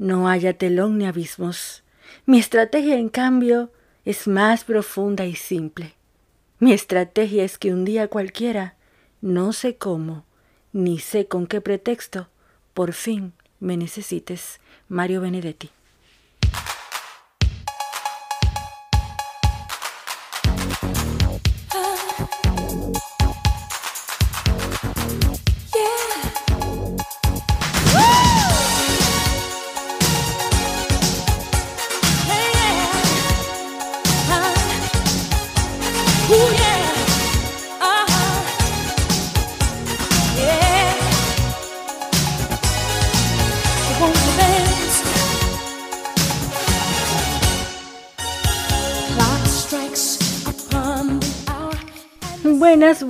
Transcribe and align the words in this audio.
no 0.00 0.28
haya 0.30 0.54
telón 0.54 0.96
ni 0.96 1.04
abismos. 1.04 1.84
Mi 2.24 2.38
estrategia, 2.38 2.96
en 2.96 3.10
cambio, 3.10 3.70
es 4.06 4.26
más 4.26 4.64
profunda 4.64 5.26
y 5.26 5.36
simple. 5.36 5.94
Mi 6.58 6.72
estrategia 6.72 7.44
es 7.44 7.58
que 7.58 7.72
un 7.72 7.84
día 7.84 8.08
cualquiera, 8.08 8.76
no 9.20 9.52
sé 9.52 9.76
cómo, 9.76 10.24
ni 10.72 10.98
sé 10.98 11.28
con 11.28 11.46
qué 11.46 11.60
pretexto, 11.60 12.28
por 12.72 12.94
fin 12.94 13.34
me 13.60 13.76
necesites. 13.76 14.58
Mario 14.88 15.20
Benedetti. 15.20 15.70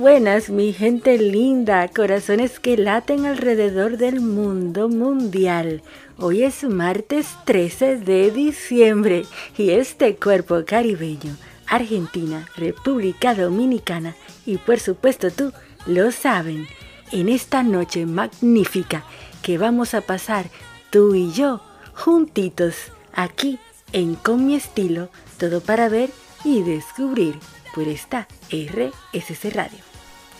Buenas, 0.01 0.49
mi 0.49 0.73
gente 0.73 1.15
linda, 1.19 1.87
corazones 1.87 2.59
que 2.59 2.75
laten 2.75 3.27
alrededor 3.27 3.97
del 3.97 4.19
mundo 4.19 4.89
mundial. 4.89 5.83
Hoy 6.17 6.41
es 6.41 6.63
martes 6.63 7.27
13 7.45 7.97
de 7.97 8.31
diciembre 8.31 9.27
y 9.59 9.69
este 9.69 10.15
cuerpo 10.15 10.63
caribeño, 10.65 11.37
Argentina, 11.67 12.47
República 12.55 13.35
Dominicana 13.35 14.15
y 14.43 14.57
por 14.57 14.79
supuesto 14.79 15.29
tú 15.29 15.53
lo 15.85 16.11
saben, 16.11 16.65
en 17.11 17.29
esta 17.29 17.61
noche 17.61 18.07
magnífica 18.07 19.03
que 19.43 19.59
vamos 19.59 19.93
a 19.93 20.01
pasar 20.01 20.47
tú 20.89 21.13
y 21.13 21.31
yo 21.31 21.61
juntitos 21.93 22.91
aquí 23.13 23.59
en 23.93 24.15
Con 24.15 24.47
mi 24.47 24.55
estilo, 24.55 25.09
todo 25.37 25.61
para 25.61 25.89
ver 25.89 26.09
y 26.43 26.63
descubrir 26.63 27.35
por 27.75 27.87
esta 27.87 28.27
RSC 28.49 29.53
Radio. 29.53 29.90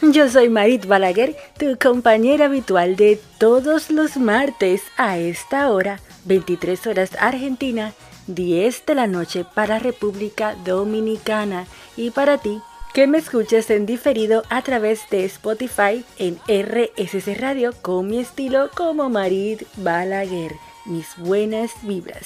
Yo 0.01 0.27
soy 0.29 0.49
Marit 0.49 0.87
Balaguer, 0.87 1.37
tu 1.59 1.77
compañera 1.77 2.45
habitual 2.45 2.95
de 2.95 3.19
todos 3.37 3.91
los 3.91 4.17
martes 4.17 4.81
a 4.97 5.19
esta 5.19 5.69
hora, 5.69 5.99
23 6.25 6.87
horas 6.87 7.11
Argentina, 7.19 7.93
10 8.25 8.87
de 8.87 8.95
la 8.95 9.05
noche 9.05 9.45
para 9.45 9.77
República 9.77 10.55
Dominicana 10.65 11.67
y 11.95 12.09
para 12.09 12.39
ti 12.39 12.59
que 12.95 13.05
me 13.05 13.19
escuches 13.19 13.69
en 13.69 13.85
diferido 13.85 14.41
a 14.49 14.63
través 14.63 15.07
de 15.11 15.23
Spotify 15.25 16.03
en 16.17 16.39
RSC 16.47 17.39
Radio 17.39 17.71
con 17.83 18.07
mi 18.07 18.17
estilo 18.17 18.71
como 18.75 19.07
Marit 19.07 19.61
Balaguer. 19.77 20.53
Mis 20.85 21.15
buenas 21.17 21.71
vibras. 21.83 22.25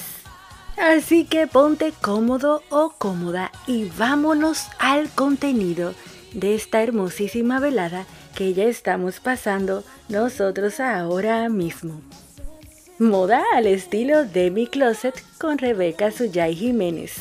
Así 0.77 1.25
que 1.25 1.45
ponte 1.45 1.91
cómodo 2.01 2.63
o 2.69 2.93
cómoda 2.97 3.51
y 3.67 3.89
vámonos 3.97 4.67
al 4.79 5.09
contenido 5.09 5.93
de 6.35 6.53
esta 6.53 6.83
hermosísima 6.83 7.59
velada 7.59 8.05
que 8.35 8.53
ya 8.53 8.65
estamos 8.65 9.19
pasando 9.19 9.83
nosotros 10.09 10.79
ahora 10.79 11.49
mismo. 11.49 12.01
Moda 12.99 13.41
al 13.53 13.65
estilo 13.65 14.25
de 14.25 14.51
mi 14.51 14.67
closet 14.67 15.21
con 15.39 15.57
Rebeca 15.57 16.11
Suyay 16.11 16.55
Jiménez. 16.55 17.15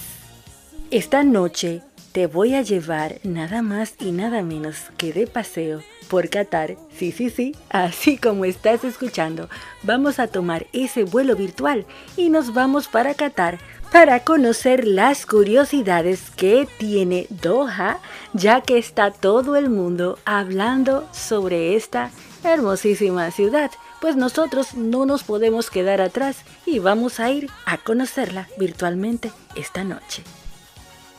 Esta 0.91 1.25
noche 1.25 1.83
te 2.13 2.27
voy 2.27 2.55
a 2.55 2.63
llevar 2.63 3.19
nada 3.25 3.63
más 3.63 3.95
y 3.99 4.13
nada 4.13 4.43
menos 4.43 4.77
que 4.97 5.13
de 5.13 5.27
paseo 5.27 5.81
por 6.09 6.29
Qatar. 6.29 6.77
Sí, 6.97 7.11
sí, 7.11 7.31
sí, 7.31 7.57
así 7.71 8.19
como 8.19 8.45
estás 8.45 8.85
escuchando, 8.85 9.49
vamos 9.83 10.21
a 10.21 10.29
tomar 10.29 10.67
ese 10.73 11.03
vuelo 11.03 11.35
virtual 11.35 11.87
y 12.17 12.29
nos 12.29 12.55
vamos 12.55 12.87
para 12.87 13.15
Qatar 13.15 13.59
para 13.95 14.25
conocer 14.25 14.89
las 14.89 15.25
curiosidades 15.25 16.33
que 16.33 16.67
tiene 16.79 17.29
Doha, 17.31 18.01
ya 18.33 18.61
que 18.61 18.77
está 18.77 19.13
todo 19.13 19.55
el 19.55 19.71
mundo 19.71 20.19
hablando 20.25 21.09
sobre 21.13 21.77
esta 21.77 22.11
hermosísima 22.43 23.31
ciudad. 23.31 23.71
Pues 24.01 24.17
nosotros 24.17 24.75
no 24.75 25.07
nos 25.07 25.23
podemos 25.23 25.71
quedar 25.71 26.01
atrás 26.01 26.39
y 26.67 26.81
vamos 26.81 27.21
a 27.21 27.31
ir 27.31 27.49
a 27.67 27.79
conocerla 27.79 28.49
virtualmente 28.59 29.31
esta 29.55 29.85
noche. 29.85 30.25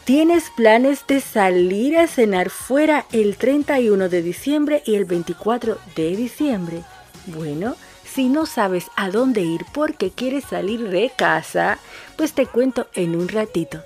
¿Tienes 0.04 0.50
planes 0.50 1.08
de 1.08 1.22
salir 1.22 1.98
a 1.98 2.08
cenar 2.08 2.50
fuera 2.50 3.06
el 3.14 3.38
31 3.38 4.10
de 4.10 4.22
diciembre 4.22 4.84
y 4.86 4.96
el 4.96 5.06
24 5.06 5.78
de 5.96 6.14
diciembre? 6.18 6.84
Bueno, 7.28 7.78
si 8.16 8.30
no 8.30 8.46
sabes 8.46 8.88
a 8.96 9.10
dónde 9.10 9.42
ir 9.42 9.66
porque 9.74 10.10
quieres 10.10 10.46
salir 10.46 10.90
de 10.90 11.12
casa, 11.16 11.80
pues 12.16 12.32
te 12.32 12.46
cuento 12.46 12.88
en 12.94 13.14
un 13.14 13.28
ratito. 13.28 13.84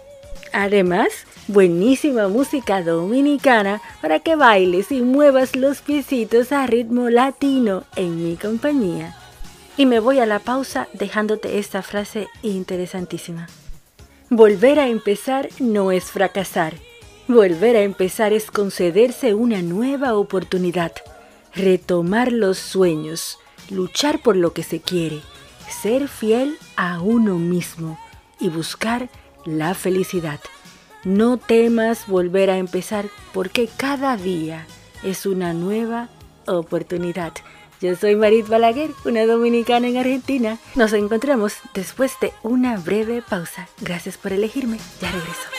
Además, 0.53 1.09
buenísima 1.47 2.28
música 2.28 2.84
dominicana 2.84 3.81
para 4.01 4.19
que 4.19 4.35
bailes 4.35 4.91
y 4.91 5.01
muevas 5.01 5.56
los 5.56 5.81
piecitos 5.81 6.51
a 6.51 6.67
ritmo 6.67 7.09
latino 7.09 7.85
en 7.95 8.23
mi 8.23 8.35
compañía. 8.35 9.16
Y 9.78 9.88
me 9.88 10.00
voy 10.00 10.19
a 10.19 10.28
la 10.28 10.38
pausa 10.38 10.88
dejándote 10.94 11.57
esta 11.57 11.81
frase 11.81 12.28
interesantísima. 12.44 13.47
Volver 14.29 14.79
a 14.79 14.90
empezar 14.90 15.50
no 15.59 15.91
es 15.91 16.06
fracasar. 16.06 16.75
Volver 17.28 17.75
a 17.75 17.81
empezar 17.81 18.31
es 18.31 18.51
concederse 18.51 19.34
una 19.34 19.63
nueva 19.63 20.16
oportunidad, 20.16 20.91
retomar 21.56 22.31
los 22.31 22.57
sueños, 22.57 23.40
luchar 23.69 24.22
por 24.22 24.35
lo 24.35 24.53
que 24.53 24.63
se 24.63 24.81
quiere, 24.81 25.22
ser 25.69 26.07
fiel 26.07 26.57
a 26.75 27.02
uno 27.02 27.38
mismo 27.38 28.00
y 28.40 28.50
buscar 28.50 29.09
la 29.46 29.74
felicidad. 29.74 30.40
No 31.03 31.38
temas 31.38 32.08
volver 32.08 32.50
a 32.50 32.58
empezar 32.58 33.06
porque 33.34 33.69
cada 33.78 34.18
día 34.18 34.68
es 35.03 35.25
una 35.25 35.53
nueva 35.53 36.09
oportunidad. 36.46 37.34
Yo 37.81 37.96
soy 37.96 38.16
Marit 38.16 38.47
Balaguer, 38.47 38.91
una 39.06 39.25
dominicana 39.25 39.88
en 39.88 39.97
Argentina. 39.97 40.58
Nos 40.75 40.91
encontramos 40.91 41.53
después 41.74 42.12
de 42.19 42.34
una 42.44 42.78
breve 42.78 43.22
pausa. 43.22 43.69
Gracias 43.79 44.18
por 44.18 44.34
elegirme. 44.34 44.78
Ya 45.02 45.12
regreso. 45.12 45.59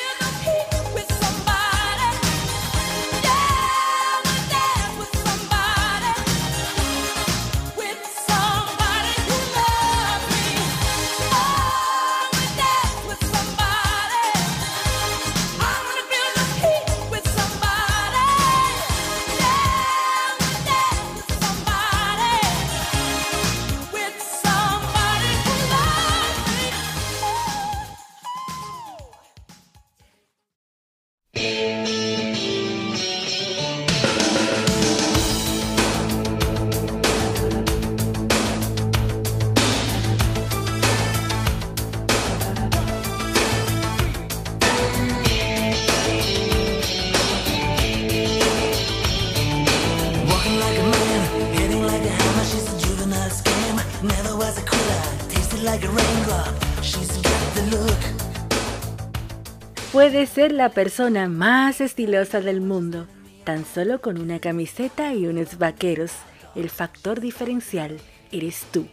Puede 59.93 60.27
ser 60.27 60.53
la 60.53 60.71
persona 60.71 61.29
más 61.29 61.83
estilosa 61.83 62.41
del 62.41 62.63
mundo, 62.63 63.07
tan 63.45 63.67
solo 63.67 64.01
con 64.01 64.19
una 64.19 64.39
camiseta 64.39 65.13
y 65.13 65.27
unos 65.27 65.59
vaqueros. 65.59 66.13
El 66.55 66.71
factor 66.71 67.21
diferencial 67.21 67.99
eres 68.33 68.65
tú, 68.73 68.87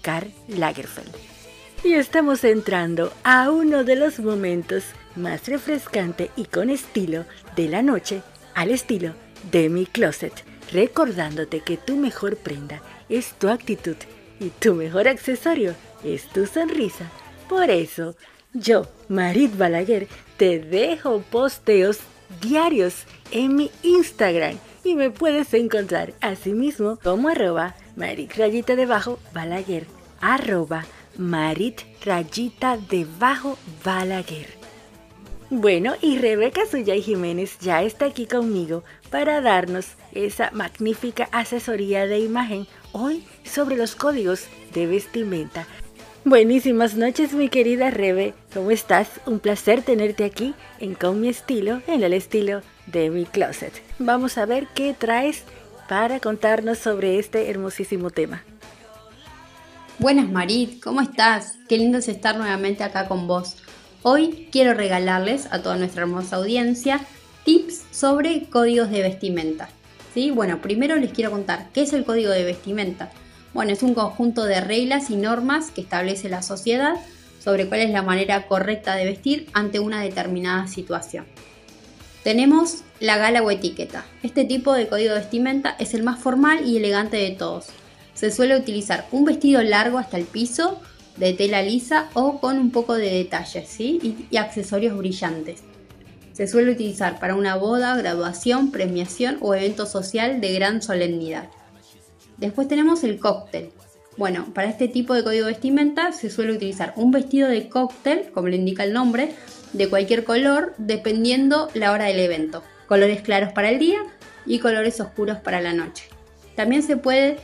Karl 0.00 0.32
Lagerfeld. 0.48 1.14
Y 1.82 1.92
estamos 1.92 2.42
entrando 2.42 3.12
a 3.22 3.50
uno 3.50 3.84
de 3.84 3.96
los 3.96 4.18
momentos 4.18 4.84
más 5.14 5.46
refrescante 5.46 6.30
y 6.36 6.46
con 6.46 6.70
estilo 6.70 7.26
de 7.54 7.68
la 7.68 7.82
noche, 7.82 8.22
al 8.54 8.70
estilo 8.70 9.12
de 9.52 9.68
mi 9.68 9.84
closet, 9.84 10.32
recordándote 10.72 11.60
que 11.60 11.76
tu 11.76 11.96
mejor 11.96 12.38
prenda 12.38 12.80
es 13.10 13.34
tu 13.34 13.50
actitud 13.50 13.96
y 14.40 14.50
tu 14.50 14.74
mejor 14.74 15.08
accesorio 15.08 15.74
es 16.04 16.28
tu 16.28 16.46
sonrisa. 16.46 17.10
Por 17.48 17.70
eso, 17.70 18.14
yo, 18.52 18.86
Marit 19.08 19.56
Balaguer, 19.56 20.08
te 20.36 20.58
dejo 20.58 21.22
posteos 21.22 21.98
diarios 22.40 23.04
en 23.30 23.56
mi 23.56 23.70
Instagram 23.82 24.58
y 24.84 24.94
me 24.94 25.10
puedes 25.10 25.52
encontrar 25.54 26.14
asimismo 26.20 26.98
como 27.02 27.28
arroba 27.28 27.74
marit 27.96 28.34
rayita 28.34 28.76
debajo 28.76 29.18
balaguer 29.32 29.86
arroba 30.20 30.84
marit 31.16 31.82
rayita 32.04 32.76
debajo 32.76 33.58
balaguer. 33.84 34.46
Bueno, 35.50 35.94
y 36.00 36.18
Rebeca 36.18 36.66
Suyay 36.66 37.02
Jiménez 37.02 37.58
ya 37.60 37.82
está 37.82 38.06
aquí 38.06 38.26
conmigo 38.26 38.82
para 39.10 39.40
darnos 39.40 39.86
esa 40.12 40.50
magnífica 40.52 41.28
asesoría 41.30 42.06
de 42.06 42.18
imagen 42.18 42.66
hoy 42.94 43.24
sobre 43.44 43.76
los 43.76 43.96
códigos 43.96 44.44
de 44.72 44.86
vestimenta 44.86 45.66
Buenísimas 46.26 46.94
noches, 46.94 47.34
mi 47.34 47.50
querida 47.50 47.90
Rebe. 47.90 48.32
¿Cómo 48.54 48.70
estás? 48.70 49.08
Un 49.26 49.40
placer 49.40 49.82
tenerte 49.82 50.24
aquí 50.24 50.54
en 50.80 50.94
Con 50.94 51.20
mi 51.20 51.28
estilo, 51.28 51.82
en 51.86 52.02
el 52.02 52.14
estilo 52.14 52.62
de 52.86 53.10
mi 53.10 53.26
closet. 53.26 53.74
Vamos 53.98 54.38
a 54.38 54.46
ver 54.46 54.66
qué 54.74 54.94
traes 54.98 55.42
para 55.86 56.20
contarnos 56.20 56.78
sobre 56.78 57.18
este 57.18 57.50
hermosísimo 57.50 58.08
tema. 58.08 58.42
Buenas, 59.98 60.30
Marit, 60.30 60.82
¿cómo 60.82 61.02
estás? 61.02 61.58
Qué 61.68 61.76
lindo 61.76 61.98
es 61.98 62.08
estar 62.08 62.38
nuevamente 62.38 62.84
acá 62.84 63.06
con 63.06 63.26
vos. 63.26 63.56
Hoy 64.02 64.48
quiero 64.50 64.72
regalarles 64.72 65.46
a 65.52 65.60
toda 65.60 65.76
nuestra 65.76 66.04
hermosa 66.04 66.36
audiencia 66.36 67.00
tips 67.44 67.82
sobre 67.90 68.48
códigos 68.48 68.90
de 68.90 69.02
vestimenta. 69.02 69.68
Bueno, 70.14 70.60
primero 70.60 70.94
les 70.94 71.12
quiero 71.12 71.32
contar 71.32 71.70
qué 71.74 71.82
es 71.82 71.92
el 71.92 72.04
código 72.04 72.30
de 72.30 72.44
vestimenta. 72.44 73.10
Bueno, 73.52 73.72
es 73.72 73.82
un 73.82 73.94
conjunto 73.94 74.44
de 74.44 74.60
reglas 74.60 75.10
y 75.10 75.16
normas 75.16 75.72
que 75.72 75.80
establece 75.80 76.28
la 76.28 76.42
sociedad 76.42 76.94
sobre 77.42 77.66
cuál 77.66 77.80
es 77.80 77.90
la 77.90 78.02
manera 78.02 78.46
correcta 78.46 78.94
de 78.94 79.06
vestir 79.06 79.48
ante 79.54 79.80
una 79.80 80.00
determinada 80.02 80.68
situación. 80.68 81.26
Tenemos 82.22 82.84
la 83.00 83.18
gala 83.18 83.42
o 83.42 83.50
etiqueta. 83.50 84.06
Este 84.22 84.44
tipo 84.44 84.72
de 84.72 84.86
código 84.86 85.12
de 85.12 85.18
vestimenta 85.18 85.74
es 85.80 85.94
el 85.94 86.04
más 86.04 86.20
formal 86.20 86.64
y 86.64 86.76
elegante 86.76 87.16
de 87.16 87.32
todos. 87.32 87.66
Se 88.14 88.30
suele 88.30 88.56
utilizar 88.56 89.06
un 89.10 89.24
vestido 89.24 89.62
largo 89.62 89.98
hasta 89.98 90.16
el 90.16 90.24
piso, 90.24 90.80
de 91.16 91.32
tela 91.32 91.60
lisa 91.62 92.08
o 92.14 92.40
con 92.40 92.58
un 92.58 92.70
poco 92.70 92.94
de 92.94 93.10
detalles 93.10 93.80
y 93.80 94.36
accesorios 94.36 94.96
brillantes. 94.96 95.62
Se 96.34 96.48
suele 96.48 96.72
utilizar 96.72 97.20
para 97.20 97.36
una 97.36 97.54
boda, 97.54 97.96
graduación, 97.96 98.72
premiación 98.72 99.38
o 99.40 99.54
evento 99.54 99.86
social 99.86 100.40
de 100.40 100.52
gran 100.52 100.82
solemnidad. 100.82 101.48
Después 102.38 102.66
tenemos 102.66 103.04
el 103.04 103.20
cóctel. 103.20 103.70
Bueno, 104.16 104.46
para 104.52 104.68
este 104.68 104.88
tipo 104.88 105.14
de 105.14 105.22
código 105.22 105.46
de 105.46 105.52
vestimenta 105.52 106.10
se 106.10 106.30
suele 106.30 106.52
utilizar 106.52 106.92
un 106.96 107.12
vestido 107.12 107.48
de 107.48 107.68
cóctel, 107.68 108.32
como 108.34 108.48
le 108.48 108.56
indica 108.56 108.82
el 108.82 108.92
nombre, 108.92 109.32
de 109.72 109.88
cualquier 109.88 110.24
color, 110.24 110.74
dependiendo 110.76 111.68
la 111.72 111.92
hora 111.92 112.06
del 112.06 112.18
evento. 112.18 112.64
Colores 112.88 113.22
claros 113.22 113.52
para 113.52 113.70
el 113.70 113.78
día 113.78 114.00
y 114.44 114.58
colores 114.58 115.00
oscuros 115.00 115.38
para 115.38 115.60
la 115.60 115.72
noche. 115.72 116.08
También 116.56 116.82
se 116.82 116.96
puede 116.96 117.36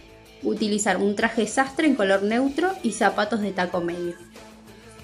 utilizar 0.42 0.96
un 0.96 1.14
traje 1.14 1.46
sastre 1.46 1.86
en 1.86 1.94
color 1.94 2.24
neutro 2.24 2.72
y 2.82 2.90
zapatos 2.90 3.40
de 3.40 3.52
taco 3.52 3.80
medio. 3.80 4.14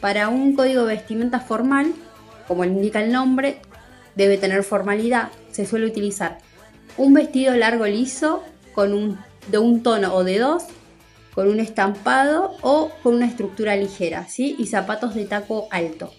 Para 0.00 0.28
un 0.28 0.56
código 0.56 0.84
de 0.86 0.96
vestimenta 0.96 1.38
formal, 1.38 1.92
como 2.48 2.64
le 2.64 2.72
indica 2.72 3.00
el 3.00 3.12
nombre, 3.12 3.60
debe 4.16 4.38
tener 4.38 4.64
formalidad. 4.64 5.30
Se 5.52 5.66
suele 5.66 5.86
utilizar 5.86 6.38
un 6.96 7.14
vestido 7.14 7.54
largo 7.54 7.86
liso 7.86 8.42
con 8.74 8.92
un 8.92 9.18
de 9.48 9.58
un 9.58 9.82
tono 9.82 10.14
o 10.14 10.24
de 10.24 10.38
dos, 10.38 10.64
con 11.34 11.48
un 11.48 11.60
estampado 11.60 12.56
o 12.62 12.90
con 13.02 13.14
una 13.14 13.26
estructura 13.26 13.76
ligera, 13.76 14.26
¿sí? 14.28 14.56
Y 14.58 14.66
zapatos 14.66 15.14
de 15.14 15.26
taco 15.26 15.68
alto. 15.70 16.12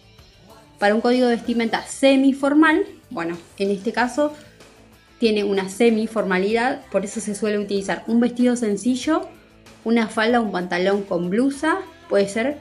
Para 0.80 0.96
un 0.96 1.02
código 1.02 1.28
de 1.28 1.36
vestimenta 1.36 1.82
semi-formal, 1.82 2.86
bueno, 3.10 3.38
en 3.58 3.72
este 3.72 3.92
caso 3.92 4.34
tiene 5.20 5.44
una 5.44 5.70
semi-formalidad, 5.70 6.86
por 6.92 7.04
eso 7.04 7.20
se 7.20 7.34
suele 7.34 7.58
utilizar 7.58 8.04
un 8.08 8.20
vestido 8.20 8.56
sencillo, 8.56 9.28
una 9.84 10.08
falda 10.08 10.40
un 10.40 10.52
pantalón 10.52 11.04
con 11.04 11.30
blusa, 11.30 11.80
puede 12.10 12.30
ser 12.30 12.60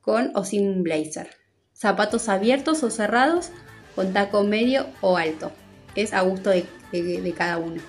con 0.00 0.32
o 0.34 0.44
sin 0.44 0.82
blazer. 0.82 1.30
Zapatos 1.74 2.28
abiertos 2.28 2.82
o 2.82 2.90
cerrados, 2.90 3.50
con 3.94 4.12
taco 4.12 4.44
medio 4.44 4.86
o 5.00 5.16
alto. 5.16 5.52
Es 5.94 6.12
a 6.12 6.22
gusto 6.22 6.50
de, 6.50 6.64
cada 7.36 7.58
uno. 7.58 7.80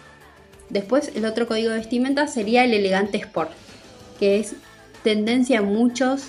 Después 0.69 1.11
el 1.15 1.25
otro 1.25 1.47
código 1.47 1.69
de 1.69 1.77
vestimenta 1.77 2.27
sería 2.27 2.63
el 2.63 2.73
elegante 2.73 3.17
sport, 3.17 3.51
que 4.19 4.39
es 4.39 4.55
tendencia 5.03 5.59
en 5.59 5.65
muchos 5.65 6.27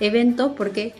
eventos 0.00 0.52
porque 0.56 0.94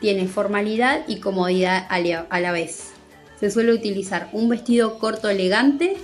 tiene 0.00 0.26
formalidad 0.26 1.04
y 1.06 1.20
comodidad 1.20 1.86
a 1.88 2.40
la 2.40 2.52
vez. 2.52 2.92
Se 3.38 3.50
suele 3.50 3.72
utilizar 3.72 4.28
un 4.32 4.48
vestido 4.48 4.98
corto 4.98 5.28
elegante, 5.28 5.96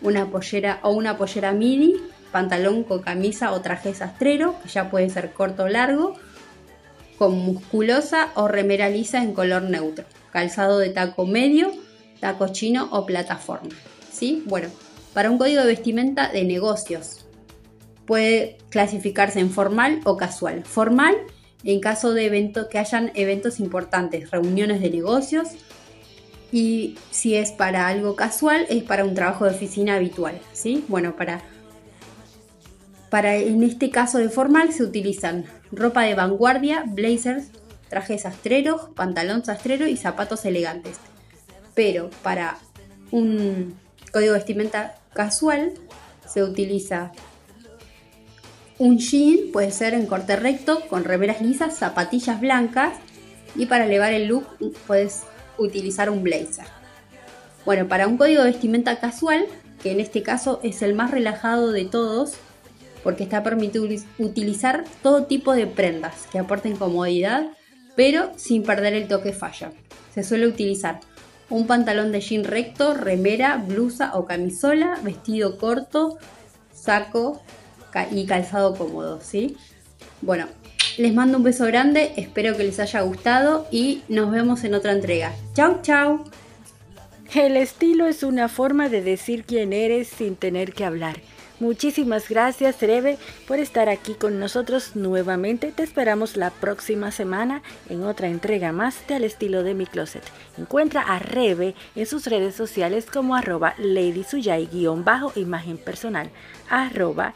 una 0.00 0.30
pollera 0.30 0.80
o 0.82 0.90
una 0.90 1.16
pollera 1.16 1.52
midi, 1.52 1.96
pantalón 2.32 2.82
con 2.82 3.02
camisa 3.02 3.52
o 3.52 3.60
traje 3.60 3.94
sastrero, 3.94 4.56
que 4.62 4.68
ya 4.68 4.90
puede 4.90 5.08
ser 5.10 5.32
corto 5.32 5.64
o 5.64 5.68
largo, 5.68 6.14
con 7.18 7.38
musculosa 7.38 8.30
o 8.34 8.48
remera 8.48 8.88
lisa 8.88 9.22
en 9.22 9.32
color 9.32 9.62
neutro, 9.62 10.04
calzado 10.32 10.78
de 10.78 10.88
taco 10.88 11.26
medio, 11.26 11.70
taco 12.18 12.48
chino 12.48 12.88
o 12.90 13.06
plataforma. 13.06 13.70
¿Sí? 14.10 14.42
Bueno, 14.46 14.68
para 15.12 15.30
un 15.30 15.38
código 15.38 15.60
de 15.60 15.68
vestimenta 15.68 16.28
de 16.28 16.44
negocios. 16.44 17.24
Puede 18.06 18.58
clasificarse 18.68 19.38
en 19.38 19.50
formal 19.50 20.00
o 20.04 20.16
casual. 20.16 20.64
Formal 20.64 21.14
en 21.64 21.80
caso 21.80 22.12
de 22.12 22.26
evento, 22.26 22.68
que 22.68 22.78
hayan 22.78 23.12
eventos 23.14 23.60
importantes, 23.60 24.30
reuniones 24.30 24.80
de 24.80 24.90
negocios. 24.90 25.48
Y 26.50 26.98
si 27.10 27.36
es 27.36 27.52
para 27.52 27.88
algo 27.88 28.16
casual, 28.16 28.66
es 28.68 28.82
para 28.82 29.04
un 29.04 29.14
trabajo 29.14 29.44
de 29.44 29.52
oficina 29.52 29.94
habitual. 29.94 30.40
¿sí? 30.52 30.84
Bueno, 30.88 31.16
para, 31.16 31.40
para 33.10 33.36
en 33.36 33.62
este 33.62 33.90
caso 33.90 34.18
de 34.18 34.28
formal 34.28 34.72
se 34.72 34.82
utilizan 34.82 35.44
ropa 35.70 36.02
de 36.02 36.14
vanguardia, 36.14 36.84
blazers, 36.86 37.46
trajes 37.92 38.22
sastreros, 38.22 38.88
pantalón 38.96 39.44
sastrero 39.44 39.86
y 39.86 39.98
zapatos 39.98 40.46
elegantes. 40.46 40.96
Pero 41.74 42.08
para 42.22 42.56
un 43.10 43.76
código 44.10 44.32
de 44.32 44.38
vestimenta 44.38 44.94
casual 45.12 45.74
se 46.26 46.42
utiliza 46.42 47.12
un 48.78 48.96
jean, 48.96 49.52
puede 49.52 49.72
ser 49.72 49.92
en 49.92 50.06
corte 50.06 50.36
recto, 50.36 50.80
con 50.88 51.04
remeras 51.04 51.42
lisas, 51.42 51.76
zapatillas 51.76 52.40
blancas 52.40 52.94
y 53.56 53.66
para 53.66 53.84
elevar 53.84 54.14
el 54.14 54.26
look 54.26 54.46
puedes 54.86 55.24
utilizar 55.58 56.08
un 56.08 56.22
blazer. 56.22 56.64
Bueno, 57.66 57.88
para 57.88 58.08
un 58.08 58.16
código 58.16 58.42
de 58.42 58.52
vestimenta 58.52 59.00
casual, 59.00 59.44
que 59.82 59.92
en 59.92 60.00
este 60.00 60.22
caso 60.22 60.60
es 60.62 60.80
el 60.80 60.94
más 60.94 61.10
relajado 61.10 61.72
de 61.72 61.84
todos, 61.84 62.36
porque 63.04 63.24
está 63.24 63.42
permitido 63.42 63.86
utilizar 64.18 64.84
todo 65.02 65.24
tipo 65.24 65.52
de 65.52 65.66
prendas 65.66 66.26
que 66.32 66.38
aporten 66.38 66.76
comodidad, 66.76 67.48
pero 67.96 68.32
sin 68.36 68.62
perder 68.62 68.94
el 68.94 69.08
toque 69.08 69.32
falla. 69.32 69.72
Se 70.14 70.22
suele 70.22 70.46
utilizar 70.46 71.00
un 71.50 71.66
pantalón 71.66 72.12
de 72.12 72.20
jean 72.20 72.44
recto, 72.44 72.94
remera, 72.94 73.56
blusa 73.56 74.12
o 74.14 74.24
camisola, 74.24 74.98
vestido 75.02 75.58
corto, 75.58 76.18
saco 76.72 77.42
y 78.10 78.26
calzado 78.26 78.74
cómodo, 78.74 79.20
¿sí? 79.20 79.56
Bueno, 80.22 80.46
les 80.96 81.12
mando 81.12 81.38
un 81.38 81.44
beso 81.44 81.66
grande, 81.66 82.12
espero 82.16 82.56
que 82.56 82.64
les 82.64 82.80
haya 82.80 83.02
gustado 83.02 83.66
y 83.70 84.02
nos 84.08 84.30
vemos 84.30 84.64
en 84.64 84.74
otra 84.74 84.92
entrega. 84.92 85.32
Chau, 85.54 85.80
chau. 85.82 86.24
El 87.34 87.56
estilo 87.56 88.06
es 88.06 88.22
una 88.22 88.48
forma 88.48 88.88
de 88.88 89.02
decir 89.02 89.44
quién 89.44 89.72
eres 89.72 90.08
sin 90.08 90.36
tener 90.36 90.74
que 90.74 90.84
hablar. 90.84 91.20
Muchísimas 91.62 92.28
gracias, 92.28 92.80
Rebe, 92.80 93.18
por 93.46 93.60
estar 93.60 93.88
aquí 93.88 94.14
con 94.14 94.40
nosotros 94.40 94.96
nuevamente. 94.96 95.70
Te 95.70 95.84
esperamos 95.84 96.36
la 96.36 96.50
próxima 96.50 97.12
semana 97.12 97.62
en 97.88 98.02
otra 98.02 98.26
entrega 98.26 98.72
más 98.72 99.06
de 99.06 99.14
Al 99.14 99.22
estilo 99.22 99.62
de 99.62 99.74
mi 99.74 99.86
closet. 99.86 100.24
Encuentra 100.58 101.02
a 101.02 101.20
Rebe 101.20 101.76
en 101.94 102.06
sus 102.06 102.26
redes 102.26 102.56
sociales 102.56 103.06
como 103.06 103.36
arroba 103.36 103.76
ladysuyay-imagen 103.78 105.78
personal, 105.78 106.30
arroba 106.72 107.34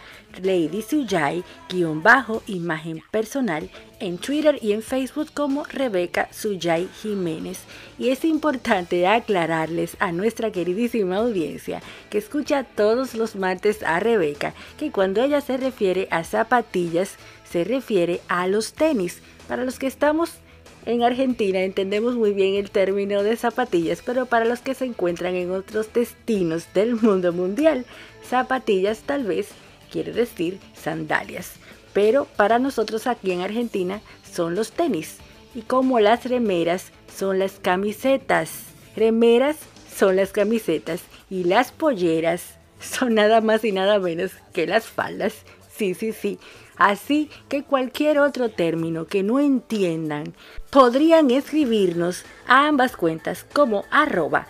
bajo, 2.02 2.42
imagen 2.46 3.02
personal, 3.10 3.70
en 4.00 4.18
Twitter 4.18 4.58
y 4.60 4.72
en 4.72 4.82
Facebook 4.82 5.28
como 5.32 5.64
Rebeca 5.64 6.28
Suyay 6.32 6.88
Jiménez. 7.00 7.60
Y 7.98 8.08
es 8.08 8.24
importante 8.24 9.06
aclararles 9.06 9.96
a 10.00 10.12
nuestra 10.12 10.50
queridísima 10.50 11.16
audiencia 11.16 11.82
que 12.10 12.18
escucha 12.18 12.64
todos 12.64 13.14
los 13.14 13.36
martes 13.36 13.82
a 13.82 14.00
Rebeca 14.00 14.54
que 14.78 14.90
cuando 14.90 15.22
ella 15.22 15.40
se 15.40 15.56
refiere 15.56 16.08
a 16.10 16.24
zapatillas, 16.24 17.16
se 17.44 17.64
refiere 17.64 18.20
a 18.28 18.46
los 18.46 18.72
tenis. 18.72 19.22
Para 19.48 19.64
los 19.64 19.78
que 19.78 19.86
estamos 19.86 20.40
en 20.86 21.02
Argentina 21.02 21.60
entendemos 21.60 22.14
muy 22.14 22.32
bien 22.32 22.54
el 22.54 22.70
término 22.70 23.22
de 23.22 23.36
zapatillas, 23.36 24.02
pero 24.06 24.26
para 24.26 24.44
los 24.44 24.60
que 24.60 24.74
se 24.74 24.84
encuentran 24.84 25.34
en 25.34 25.50
otros 25.50 25.92
destinos 25.92 26.72
del 26.72 26.94
mundo 26.94 27.32
mundial, 27.32 27.84
zapatillas 28.24 29.00
tal 29.00 29.24
vez 29.24 29.48
quiere 29.90 30.12
decir 30.12 30.58
sandalias. 30.74 31.54
Pero 31.92 32.26
para 32.36 32.58
nosotros 32.58 33.06
aquí 33.06 33.32
en 33.32 33.40
Argentina 33.40 34.00
son 34.30 34.54
los 34.54 34.72
tenis. 34.72 35.18
Y 35.54 35.62
como 35.62 35.98
las 35.98 36.24
remeras 36.24 36.92
son 37.14 37.38
las 37.38 37.52
camisetas. 37.52 38.50
Remeras 38.94 39.56
son 39.94 40.16
las 40.16 40.30
camisetas 40.32 41.00
y 41.30 41.44
las 41.44 41.72
polleras 41.72 42.56
son 42.80 43.14
nada 43.14 43.40
más 43.40 43.64
y 43.64 43.72
nada 43.72 43.98
menos 43.98 44.32
que 44.52 44.66
las 44.66 44.86
faldas. 44.86 45.34
Sí, 45.74 45.94
sí, 45.94 46.12
sí. 46.12 46.38
Así 46.76 47.30
que 47.48 47.62
cualquier 47.62 48.18
otro 48.18 48.50
término 48.50 49.06
que 49.06 49.22
no 49.22 49.40
entiendan 49.40 50.34
podrían 50.70 51.30
escribirnos 51.30 52.24
a 52.46 52.66
ambas 52.66 52.96
cuentas 52.96 53.46
como 53.52 53.84
arroba 53.90 54.46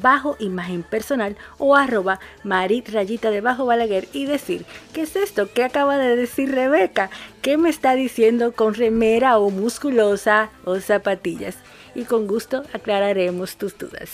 bajo 0.00 0.36
imagen 0.40 0.82
personal 0.82 1.36
o 1.58 1.76
arroba 1.76 2.18
Marit 2.42 2.88
rayita 2.88 3.30
de 3.30 3.40
bajo 3.40 3.66
Balaguer 3.66 4.08
y 4.12 4.26
decir, 4.26 4.64
¿qué 4.92 5.02
es 5.02 5.14
esto? 5.14 5.48
¿Qué 5.52 5.62
acaba 5.62 5.96
de 5.98 6.16
decir 6.16 6.52
Rebeca? 6.52 7.10
¿Qué 7.40 7.56
me 7.56 7.68
está 7.68 7.94
diciendo 7.94 8.52
con 8.52 8.74
remera 8.74 9.38
o 9.38 9.50
musculosa 9.50 10.50
o 10.64 10.80
zapatillas? 10.80 11.56
Y 11.94 12.04
con 12.04 12.26
gusto 12.26 12.64
aclararemos 12.72 13.56
tus 13.56 13.76
dudas. 13.78 14.10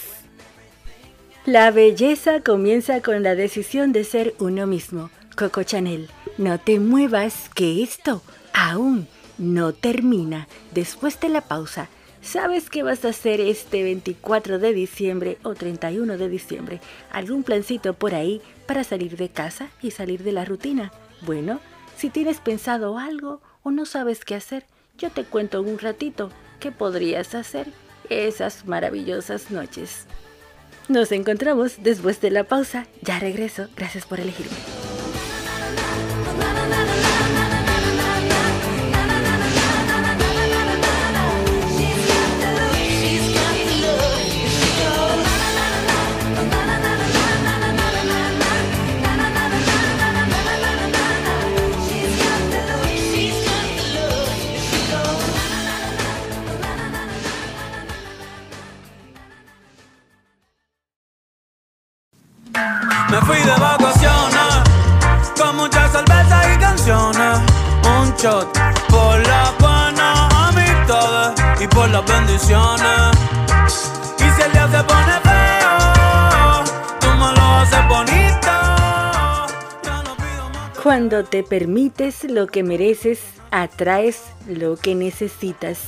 La 1.47 1.71
belleza 1.71 2.41
comienza 2.41 3.01
con 3.03 3.23
la 3.23 3.35
decisión 3.35 3.93
de 3.93 4.03
ser 4.05 4.35
uno 4.41 4.67
mismo. 4.67 5.11
Coco 5.37 5.63
Chanel, 5.65 6.09
no 6.39 6.59
te 6.59 6.81
muevas, 6.81 7.51
que 7.55 7.83
esto 7.83 8.23
aún 8.55 9.07
no 9.37 9.75
termina. 9.75 10.49
Después 10.73 11.21
de 11.21 11.29
la 11.29 11.43
pausa, 11.43 11.89
¿sabes 12.23 12.71
qué 12.71 12.83
vas 12.83 13.05
a 13.05 13.11
hacer 13.11 13.43
este 13.43 13.83
24 13.83 14.59
de 14.59 14.73
diciembre 14.73 15.37
o 15.43 15.55
31 15.55 16.17
de 16.17 16.31
diciembre? 16.31 16.81
¿Algún 17.13 17.43
plancito 17.43 17.93
por 17.93 18.15
ahí 18.15 18.41
para 18.67 18.83
salir 18.83 19.19
de 19.19 19.29
casa 19.29 19.69
y 19.83 19.91
salir 19.91 20.23
de 20.23 20.33
la 20.33 20.47
rutina? 20.47 20.91
Bueno, 21.21 21.61
si 21.99 22.09
tienes 22.09 22.41
pensado 22.41 22.97
algo 22.97 23.43
o 23.63 23.71
no 23.71 23.85
sabes 23.85 24.25
qué 24.25 24.37
hacer, 24.37 24.65
yo 24.97 25.11
te 25.11 25.25
cuento 25.25 25.61
un 25.61 25.79
ratito 25.79 26.31
qué 26.61 26.73
podrías 26.73 27.35
hacer 27.35 27.67
esas 28.09 28.65
maravillosas 28.65 29.51
noches. 29.51 30.07
Nos 30.89 31.13
encontramos 31.13 31.83
después 31.83 32.23
de 32.23 32.31
la 32.31 32.45
pausa. 32.45 32.87
Ya 33.03 33.19
regreso. 33.19 33.69
Gracias 33.77 34.07
por 34.07 34.19
elegirme. 34.19 34.86
Me 36.39 36.96
Y 72.37 72.39
si 72.39 72.53
el 72.53 72.61
pone 74.85 75.21
feo, 75.23 76.65
tú 77.01 77.09
lo 77.09 77.43
haces 77.43 77.89
bonito. 77.89 78.53
Cuando 80.83 81.25
te 81.25 81.43
permites 81.43 82.25
lo 82.25 82.47
que 82.47 82.63
mereces, 82.63 83.21
atraes 83.51 84.25
lo 84.47 84.77
que 84.77 84.95
necesitas. 84.95 85.79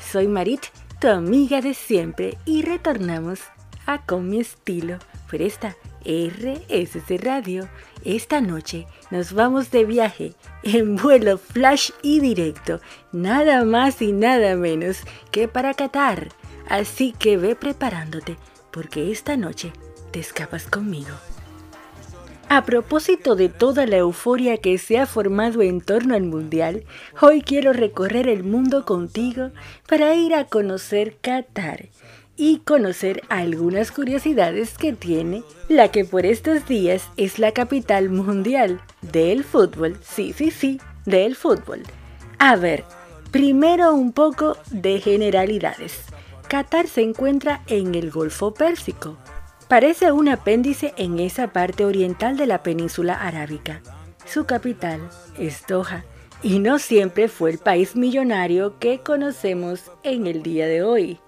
Soy 0.00 0.26
Marit, 0.26 0.62
tu 1.00 1.06
amiga 1.06 1.60
de 1.60 1.72
siempre, 1.72 2.36
y 2.46 2.62
retornamos 2.62 3.38
a 3.86 4.04
Con 4.04 4.28
mi 4.28 4.40
estilo 4.40 4.98
por 5.30 5.40
esta 5.40 5.76
RSC 6.04 7.16
Radio. 7.22 7.68
Esta 8.04 8.40
noche 8.40 8.86
nos 9.12 9.32
vamos 9.32 9.70
de 9.70 9.84
viaje 9.84 10.34
en 10.64 10.96
vuelo 10.96 11.38
flash 11.38 11.90
y 12.02 12.18
directo, 12.18 12.80
nada 13.12 13.64
más 13.64 14.02
y 14.02 14.12
nada 14.12 14.56
menos 14.56 14.98
que 15.30 15.46
para 15.46 15.74
Qatar. 15.74 16.30
Así 16.68 17.14
que 17.16 17.36
ve 17.36 17.54
preparándote, 17.54 18.36
porque 18.72 19.12
esta 19.12 19.36
noche 19.36 19.72
te 20.10 20.18
escapas 20.18 20.66
conmigo. 20.66 21.10
A 22.48 22.64
propósito 22.64 23.36
de 23.36 23.48
toda 23.48 23.86
la 23.86 23.98
euforia 23.98 24.58
que 24.58 24.76
se 24.78 24.98
ha 24.98 25.06
formado 25.06 25.62
en 25.62 25.80
torno 25.80 26.14
al 26.14 26.24
Mundial, 26.24 26.84
hoy 27.20 27.40
quiero 27.40 27.72
recorrer 27.72 28.28
el 28.28 28.42
mundo 28.42 28.84
contigo 28.84 29.52
para 29.88 30.14
ir 30.14 30.34
a 30.34 30.46
conocer 30.46 31.16
Qatar 31.20 31.88
y 32.44 32.58
conocer 32.58 33.22
algunas 33.28 33.92
curiosidades 33.92 34.76
que 34.76 34.92
tiene 34.92 35.44
la 35.68 35.92
que 35.92 36.04
por 36.04 36.26
estos 36.26 36.66
días 36.66 37.08
es 37.16 37.38
la 37.38 37.52
capital 37.52 38.10
mundial 38.10 38.80
del 39.00 39.44
fútbol. 39.44 39.96
Sí, 40.02 40.32
sí, 40.32 40.50
sí, 40.50 40.80
del 41.06 41.36
fútbol. 41.36 41.84
A 42.40 42.56
ver, 42.56 42.82
primero 43.30 43.94
un 43.94 44.10
poco 44.10 44.56
de 44.72 44.98
generalidades. 44.98 46.02
Qatar 46.48 46.88
se 46.88 47.02
encuentra 47.02 47.62
en 47.68 47.94
el 47.94 48.10
Golfo 48.10 48.52
Pérsico. 48.52 49.16
Parece 49.68 50.10
un 50.10 50.28
apéndice 50.28 50.94
en 50.96 51.20
esa 51.20 51.52
parte 51.52 51.84
oriental 51.84 52.36
de 52.36 52.48
la 52.48 52.64
península 52.64 53.14
arábica. 53.14 53.82
Su 54.26 54.46
capital 54.46 55.00
es 55.38 55.64
Doha 55.68 56.04
y 56.42 56.58
no 56.58 56.80
siempre 56.80 57.28
fue 57.28 57.52
el 57.52 57.58
país 57.58 57.94
millonario 57.94 58.80
que 58.80 58.98
conocemos 58.98 59.92
en 60.02 60.26
el 60.26 60.42
día 60.42 60.66
de 60.66 60.82
hoy. 60.82 61.20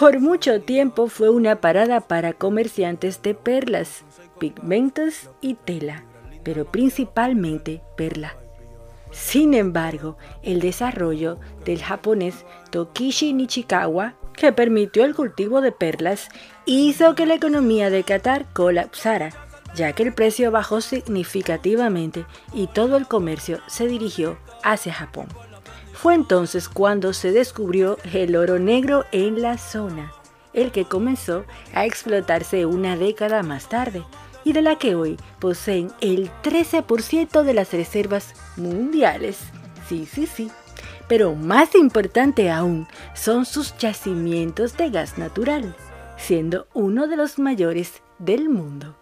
Por 0.00 0.18
mucho 0.18 0.62
tiempo 0.62 1.08
fue 1.08 1.28
una 1.28 1.60
parada 1.60 2.00
para 2.00 2.32
comerciantes 2.32 3.20
de 3.20 3.34
perlas, 3.34 4.02
pigmentos 4.38 5.28
y 5.42 5.56
tela, 5.56 6.04
pero 6.42 6.64
principalmente 6.64 7.82
perla. 7.98 8.34
Sin 9.10 9.52
embargo, 9.52 10.16
el 10.42 10.60
desarrollo 10.60 11.38
del 11.66 11.82
japonés 11.82 12.46
Tokishi 12.70 13.34
Nichikawa, 13.34 14.14
que 14.32 14.54
permitió 14.54 15.04
el 15.04 15.14
cultivo 15.14 15.60
de 15.60 15.70
perlas, 15.70 16.30
hizo 16.64 17.14
que 17.14 17.26
la 17.26 17.34
economía 17.34 17.90
de 17.90 18.02
Qatar 18.02 18.50
colapsara, 18.54 19.28
ya 19.74 19.92
que 19.92 20.04
el 20.04 20.14
precio 20.14 20.50
bajó 20.50 20.80
significativamente 20.80 22.24
y 22.54 22.68
todo 22.68 22.96
el 22.96 23.06
comercio 23.06 23.60
se 23.66 23.86
dirigió 23.86 24.38
hacia 24.62 24.94
Japón. 24.94 25.26
Fue 26.00 26.14
entonces 26.14 26.70
cuando 26.70 27.12
se 27.12 27.30
descubrió 27.30 27.98
el 28.14 28.34
oro 28.34 28.58
negro 28.58 29.04
en 29.12 29.42
la 29.42 29.58
zona, 29.58 30.14
el 30.54 30.72
que 30.72 30.86
comenzó 30.86 31.44
a 31.74 31.84
explotarse 31.84 32.64
una 32.64 32.96
década 32.96 33.42
más 33.42 33.68
tarde 33.68 34.02
y 34.42 34.54
de 34.54 34.62
la 34.62 34.76
que 34.76 34.94
hoy 34.94 35.18
poseen 35.40 35.92
el 36.00 36.30
13% 36.42 37.42
de 37.42 37.52
las 37.52 37.74
reservas 37.74 38.32
mundiales. 38.56 39.40
Sí, 39.90 40.06
sí, 40.10 40.26
sí. 40.26 40.50
Pero 41.06 41.34
más 41.34 41.74
importante 41.74 42.50
aún 42.50 42.88
son 43.12 43.44
sus 43.44 43.76
yacimientos 43.76 44.78
de 44.78 44.88
gas 44.88 45.18
natural, 45.18 45.76
siendo 46.16 46.66
uno 46.72 47.08
de 47.08 47.18
los 47.18 47.38
mayores 47.38 48.00
del 48.18 48.48
mundo. 48.48 48.96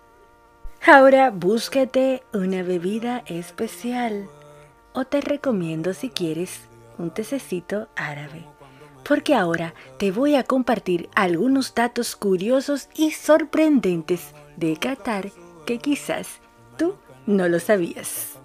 Ahora 0.84 1.30
búscate 1.30 2.24
una 2.32 2.64
bebida 2.64 3.22
especial 3.26 4.28
o 4.94 5.04
te 5.04 5.20
recomiendo 5.20 5.94
si 5.94 6.10
quieres 6.10 6.67
un 6.98 7.10
tececito 7.10 7.88
árabe. 7.96 8.44
Porque 9.04 9.34
ahora 9.34 9.74
te 9.98 10.10
voy 10.10 10.34
a 10.34 10.44
compartir 10.44 11.08
algunos 11.14 11.74
datos 11.74 12.16
curiosos 12.16 12.88
y 12.94 13.12
sorprendentes 13.12 14.34
de 14.56 14.76
Qatar 14.76 15.30
que 15.64 15.78
quizás 15.78 16.40
tú 16.76 16.96
no 17.26 17.48
lo 17.48 17.60
sabías. 17.60 18.38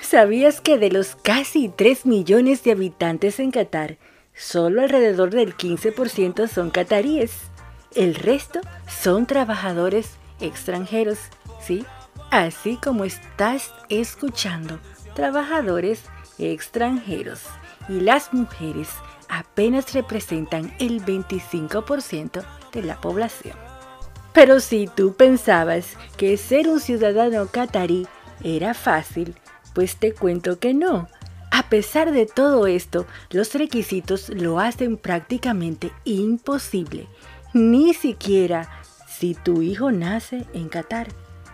¿Sabías 0.00 0.60
que 0.60 0.78
de 0.78 0.90
los 0.90 1.14
casi 1.14 1.68
3 1.68 2.06
millones 2.06 2.64
de 2.64 2.72
habitantes 2.72 3.38
en 3.38 3.50
Qatar, 3.50 3.98
solo 4.34 4.82
alrededor 4.82 5.30
del 5.30 5.56
15% 5.56 6.48
son 6.48 6.70
cataríes? 6.70 7.32
El 7.94 8.14
resto 8.14 8.60
son 8.88 9.26
trabajadores 9.26 10.16
extranjeros, 10.40 11.18
¿sí? 11.60 11.86
así 12.32 12.78
como 12.82 13.04
estás 13.04 13.70
escuchando, 13.90 14.80
trabajadores 15.14 16.00
extranjeros 16.00 16.21
y 16.38 18.00
las 18.00 18.32
mujeres 18.32 18.88
apenas 19.28 19.92
representan 19.92 20.74
el 20.78 21.04
25% 21.04 22.44
de 22.72 22.82
la 22.82 23.00
población. 23.00 23.56
Pero 24.32 24.60
si 24.60 24.86
tú 24.86 25.14
pensabas 25.14 25.96
que 26.16 26.36
ser 26.36 26.68
un 26.68 26.80
ciudadano 26.80 27.46
catarí 27.46 28.06
era 28.42 28.74
fácil, 28.74 29.34
pues 29.74 29.96
te 29.96 30.12
cuento 30.12 30.58
que 30.58 30.74
no. 30.74 31.08
A 31.50 31.68
pesar 31.68 32.12
de 32.12 32.24
todo 32.24 32.66
esto, 32.66 33.06
los 33.30 33.54
requisitos 33.54 34.30
lo 34.30 34.58
hacen 34.58 34.96
prácticamente 34.96 35.92
imposible. 36.04 37.08
Ni 37.52 37.92
siquiera 37.92 38.70
si 39.06 39.34
tu 39.34 39.60
hijo 39.60 39.92
nace 39.92 40.46
en 40.54 40.68
Qatar. 40.68 41.08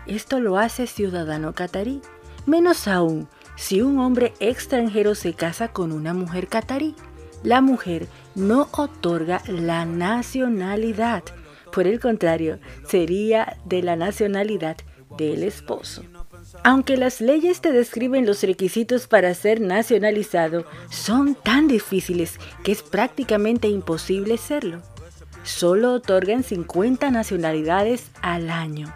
Esto 0.06 0.40
lo 0.40 0.56
hace 0.56 0.86
ciudadano 0.86 1.52
catarí. 1.52 2.00
Menos 2.46 2.86
aún 2.86 3.28
si 3.58 3.82
un 3.82 3.98
hombre 3.98 4.32
extranjero 4.38 5.16
se 5.16 5.34
casa 5.34 5.68
con 5.68 5.90
una 5.90 6.14
mujer 6.14 6.46
catarí. 6.46 6.94
La 7.42 7.60
mujer 7.60 8.06
no 8.34 8.68
otorga 8.70 9.42
la 9.48 9.84
nacionalidad. 9.84 11.24
Por 11.72 11.86
el 11.86 12.00
contrario, 12.00 12.60
sería 12.86 13.58
de 13.64 13.82
la 13.82 13.96
nacionalidad 13.96 14.76
del 15.16 15.42
esposo. 15.42 16.04
Aunque 16.62 16.96
las 16.96 17.20
leyes 17.20 17.60
te 17.60 17.72
describen 17.72 18.26
los 18.26 18.42
requisitos 18.42 19.08
para 19.08 19.34
ser 19.34 19.60
nacionalizado, 19.60 20.64
son 20.88 21.34
tan 21.34 21.66
difíciles 21.68 22.38
que 22.62 22.72
es 22.72 22.82
prácticamente 22.82 23.68
imposible 23.68 24.38
serlo. 24.38 24.82
Solo 25.42 25.94
otorgan 25.94 26.44
50 26.44 27.10
nacionalidades 27.10 28.10
al 28.22 28.50
año. 28.50 28.94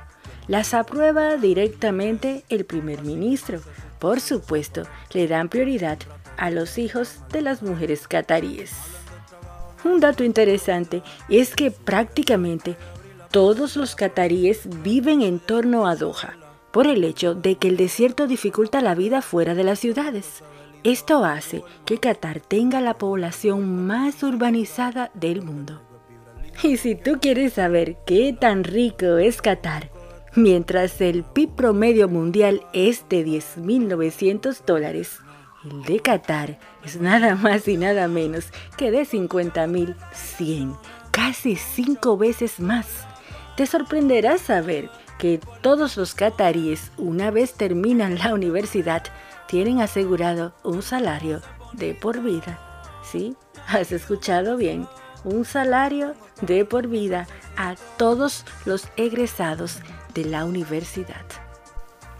Las 0.49 0.75
aprueba 0.75 1.37
directamente 1.37 2.45
el 2.49 2.65
primer 2.65 3.03
ministro. 3.03 3.61
Por 4.03 4.21
supuesto, 4.21 4.83
le 5.13 5.29
dan 5.29 5.49
prioridad 5.49 5.97
a 6.37 6.51
los 6.51 6.77
hijos 6.77 7.21
de 7.31 7.41
las 7.41 7.63
mujeres 7.63 8.09
cataríes. 8.09 8.73
Un 9.85 10.01
dato 10.01 10.25
interesante 10.25 11.05
es 11.29 11.55
que 11.55 11.71
prácticamente 11.71 12.75
todos 13.31 13.77
los 13.77 13.95
cataríes 13.95 14.63
viven 14.83 15.23
en 15.23 15.39
torno 15.39 15.87
a 15.87 15.95
Doha 15.95 16.35
por 16.73 16.89
el 16.89 17.05
hecho 17.05 17.37
de 17.37 17.55
que 17.55 17.69
el 17.69 17.77
desierto 17.77 18.27
dificulta 18.27 18.81
la 18.81 18.97
vida 18.97 19.23
fuera 19.23 19.55
de 19.55 19.63
las 19.63 19.79
ciudades. 19.79 20.43
Esto 20.83 21.25
hace 21.25 21.63
que 21.85 21.99
Qatar 21.99 22.41
tenga 22.41 22.81
la 22.81 22.99
población 22.99 23.87
más 23.87 24.25
urbanizada 24.25 25.13
del 25.15 25.43
mundo. 25.43 25.81
Y 26.65 26.77
si 26.77 26.97
tú 26.97 27.21
quieres 27.21 27.53
saber 27.53 27.99
qué 28.05 28.37
tan 28.37 28.65
rico 28.65 29.19
es 29.19 29.41
Qatar, 29.41 29.92
mientras 30.35 31.01
el 31.01 31.25
PIB 31.25 31.55
promedio 31.55 32.09
mundial 32.09 32.65
es 32.73 33.09
de 33.09 33.25
10.900 33.25 34.65
dólares, 34.65 35.19
el 35.65 35.83
de 35.85 36.01
Qatar 36.01 36.59
es 36.85 37.01
nada 37.01 37.35
más 37.37 37.69
y 37.69 37.77
nada 37.77 38.09
menos 38.09 38.47
que 38.77 38.91
de 38.91 39.03
50.100, 39.03 40.77
casi 41.11 41.57
cinco 41.57 42.17
veces 42.17 42.59
más. 42.61 43.07
Te 43.57 43.67
sorprenderá 43.67 44.39
saber 44.39 44.91
que 45.19 45.39
todos 45.61 45.97
los 45.97 46.15
cataríes, 46.15 46.91
una 46.97 47.31
vez 47.31 47.55
terminan 47.55 48.19
la 48.19 48.35
universidad, 48.35 49.05
tienen 49.47 49.81
asegurado 49.81 50.55
un 50.65 50.83
salario 50.83 51.41
de 51.75 51.95
por 51.95 52.23
vida. 52.23 52.59
¿Sí? 53.05 53.37
¿Has 53.69 53.93
escuchado 53.93 54.57
bien? 54.57 54.89
Un 55.25 55.45
salario 55.45 56.15
de 56.41 56.65
por 56.65 56.89
vida 56.89 57.29
a 57.57 57.77
todos 57.97 58.45
los 58.65 58.89
egresados 58.97 59.81
de 60.15 60.25
la 60.25 60.45
universidad. 60.45 61.25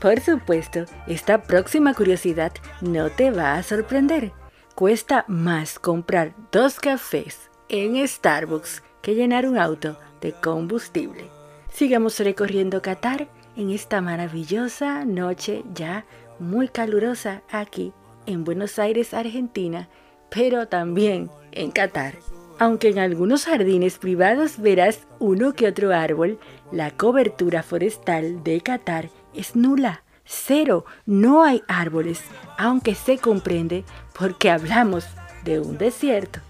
Por 0.01 0.21
supuesto, 0.21 0.85
esta 1.07 1.43
próxima 1.43 1.95
curiosidad 1.95 2.53
no 2.81 3.11
te 3.11 3.31
va 3.31 3.55
a 3.55 3.63
sorprender. 3.63 4.33
Cuesta 4.75 5.25
más 5.29 5.79
comprar 5.79 6.35
dos 6.51 6.81
cafés 6.81 7.51
en 7.69 8.07
Starbucks 8.07 8.83
que 9.01 9.15
llenar 9.15 9.47
un 9.47 9.59
auto 9.59 9.99
de 10.21 10.33
combustible. 10.33 11.27
Sigamos 11.73 12.19
recorriendo 12.19 12.83
Qatar 12.83 13.29
en 13.57 13.71
esta 13.71 14.01
maravillosa 14.01 15.05
noche 15.05 15.63
ya 15.75 16.05
muy 16.39 16.69
calurosa 16.69 17.43
aquí 17.51 17.93
en 18.27 18.45
Buenos 18.45 18.79
Aires, 18.79 19.15
Argentina, 19.15 19.89
pero 20.31 20.67
también 20.69 21.31
en 21.53 21.71
Qatar. 21.71 22.15
Aunque 22.59 22.89
en 22.89 22.99
algunos 22.99 23.45
jardines 23.45 23.99
privados 23.99 24.59
verás 24.59 25.07
uno 25.19 25.53
que 25.53 25.67
otro 25.67 25.93
árbol, 25.93 26.39
la 26.73 26.91
cobertura 26.91 27.63
forestal 27.63 28.43
de 28.43 28.61
Qatar 28.63 29.11
es 29.35 29.55
nula, 29.55 30.03
cero, 30.25 30.85
no 31.05 31.45
hay 31.45 31.63
árboles, 31.69 32.23
aunque 32.59 32.95
se 32.95 33.19
comprende 33.19 33.85
porque 34.19 34.51
hablamos 34.51 35.07
de 35.45 35.61
un 35.61 35.77
desierto. 35.79 36.41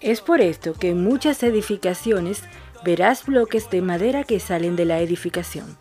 Es 0.00 0.20
por 0.20 0.40
esto 0.40 0.74
que 0.74 0.94
muchas 0.94 1.42
edificaciones 1.42 2.42
verás 2.84 3.24
bloques 3.24 3.70
de 3.70 3.80
madera 3.80 4.24
que 4.24 4.40
salen 4.40 4.76
de 4.76 4.84
la 4.84 5.00
edificación. 5.00 5.76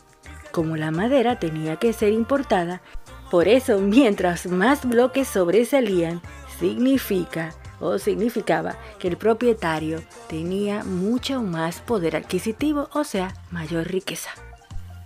Como 0.52 0.78
la 0.78 0.92
madera 0.92 1.40
tenía 1.40 1.78
que 1.78 1.92
ser 1.92 2.14
importada, 2.14 2.82
por 3.30 3.48
eso 3.48 3.80
mientras 3.80 4.46
más 4.46 4.88
bloques 4.88 5.28
sobresalían, 5.28 6.22
significa 6.60 7.54
o 7.82 8.00
significaba 8.00 8.78
que 9.00 9.10
el 9.10 9.18
propietario 9.18 10.02
tenía 10.30 10.84
mucho 10.84 11.42
más 11.42 11.82
poder 11.82 12.16
adquisitivo, 12.16 12.90
o 12.94 13.04
sea, 13.04 13.34
mayor 13.50 13.88
riqueza. 13.88 14.30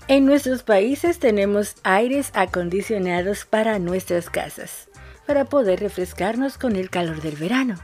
En 0.08 0.28
nuestros 0.28 0.62
países 0.62 1.18
tenemos 1.18 1.78
aires 1.82 2.30
acondicionados 2.36 3.46
para 3.46 3.80
nuestras 3.80 4.30
casas, 4.30 4.88
para 5.26 5.46
poder 5.46 5.80
refrescarnos 5.80 6.60
con 6.60 6.76
el 6.76 6.92
calor 6.92 7.22
del 7.22 7.36
verano. 7.38 7.76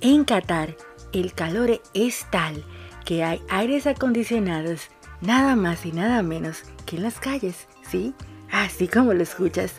En 0.00 0.24
Qatar, 0.24 0.76
el 1.12 1.32
calor 1.32 1.80
es 1.94 2.26
tal 2.30 2.62
que 3.04 3.24
hay 3.24 3.42
aires 3.48 3.86
acondicionados 3.86 4.90
nada 5.20 5.56
más 5.56 5.86
y 5.86 5.92
nada 5.92 6.22
menos 6.22 6.62
que 6.84 6.96
en 6.96 7.02
las 7.02 7.18
calles, 7.18 7.66
¿sí? 7.88 8.14
Así 8.50 8.88
como 8.88 9.12
lo 9.12 9.22
escuchas. 9.22 9.74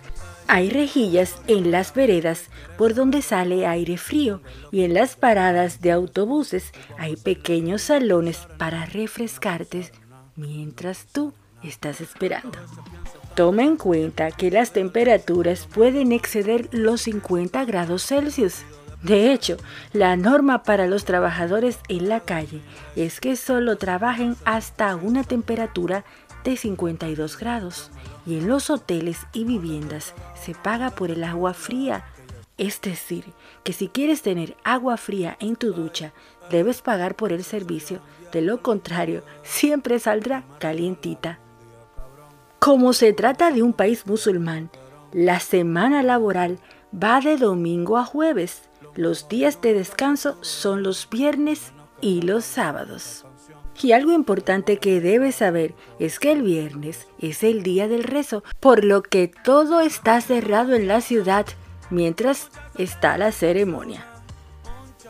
Hay 0.50 0.70
rejillas 0.70 1.36
en 1.48 1.72
las 1.72 1.94
veredas 1.94 2.50
por 2.78 2.94
donde 2.94 3.22
sale 3.22 3.68
aire 3.68 3.98
frío 3.98 4.42
y 4.72 4.84
en 4.84 4.94
las 4.94 5.16
paradas 5.16 5.82
de 5.82 5.92
autobuses 5.92 6.72
hay 6.98 7.16
pequeños 7.18 7.84
salones 7.84 8.48
para 8.58 8.86
refrescarte 8.86 9.92
mientras 10.36 11.06
tú 11.08 11.34
estás 11.64 12.00
esperando. 12.02 12.58
Toma 13.36 13.64
en 13.64 13.78
cuenta 13.78 14.32
que 14.32 14.50
las 14.50 14.72
temperaturas 14.72 15.68
pueden 15.68 16.12
exceder 16.12 16.70
los 16.72 17.02
50 17.02 17.66
grados 17.66 18.06
Celsius 18.06 18.64
de 19.04 19.32
hecho, 19.32 19.58
la 19.94 20.16
norma 20.16 20.64
para 20.64 20.88
los 20.88 21.06
trabajadores 21.06 21.80
en 21.88 22.10
la 22.10 22.22
calle 22.22 22.62
es 22.96 23.20
que 23.20 23.36
solo 23.36 23.78
trabajen 23.78 24.36
hasta 24.44 24.96
una 24.96 25.24
temperatura 25.24 26.04
de 26.44 26.58
52 26.58 27.38
grados 27.38 27.92
y 28.28 28.38
en 28.38 28.48
los 28.48 28.70
hoteles 28.70 29.20
y 29.34 29.46
viviendas 29.46 30.14
se 30.36 30.54
paga 30.54 30.92
por 30.92 31.10
el 31.10 31.24
agua 31.24 31.54
fría. 31.54 32.06
Es 32.58 32.82
decir, 32.82 33.26
que 33.64 33.74
si 33.74 33.88
quieres 33.88 34.22
tener 34.22 34.56
agua 34.64 34.98
fría 34.98 35.38
en 35.40 35.56
tu 35.56 35.74
ducha, 35.74 36.14
debes 36.52 36.82
pagar 36.82 37.16
por 37.16 37.32
el 37.32 37.44
servicio, 37.44 38.00
de 38.32 38.42
lo 38.42 38.62
contrario, 38.62 39.24
siempre 39.42 39.98
saldrá 39.98 40.44
calientita. 40.60 41.40
Como 42.60 42.94
se 42.94 43.14
trata 43.14 43.52
de 43.52 43.64
un 43.64 43.74
país 43.74 44.06
musulmán, 44.06 44.70
la 45.14 45.40
semana 45.40 46.04
laboral 46.04 46.60
va 46.92 47.22
de 47.22 47.38
domingo 47.38 47.98
a 47.98 48.06
jueves 48.06 48.68
los 48.98 49.30
días 49.30 49.62
de 49.62 49.76
descanso 49.76 50.38
son 50.42 50.82
los 50.82 51.08
viernes 51.08 51.72
y 52.02 52.24
los 52.24 52.46
sábados. 52.46 53.27
Y 53.82 53.92
algo 53.92 54.12
importante 54.12 54.78
que 54.78 55.02
debes 55.02 55.36
saber 55.36 55.76
es 56.00 56.20
que 56.20 56.32
el 56.32 56.42
viernes 56.42 57.08
es 57.20 57.44
el 57.44 57.62
día 57.62 57.88
del 57.88 58.04
rezo, 58.04 58.44
por 58.60 58.84
lo 58.84 59.04
que 59.04 59.32
todo 59.44 59.82
está 59.82 60.20
cerrado 60.22 60.74
en 60.74 60.88
la 60.88 61.02
ciudad 61.02 61.46
mientras 61.90 62.50
está 62.78 63.18
la 63.18 63.32
ceremonia. 63.32 64.06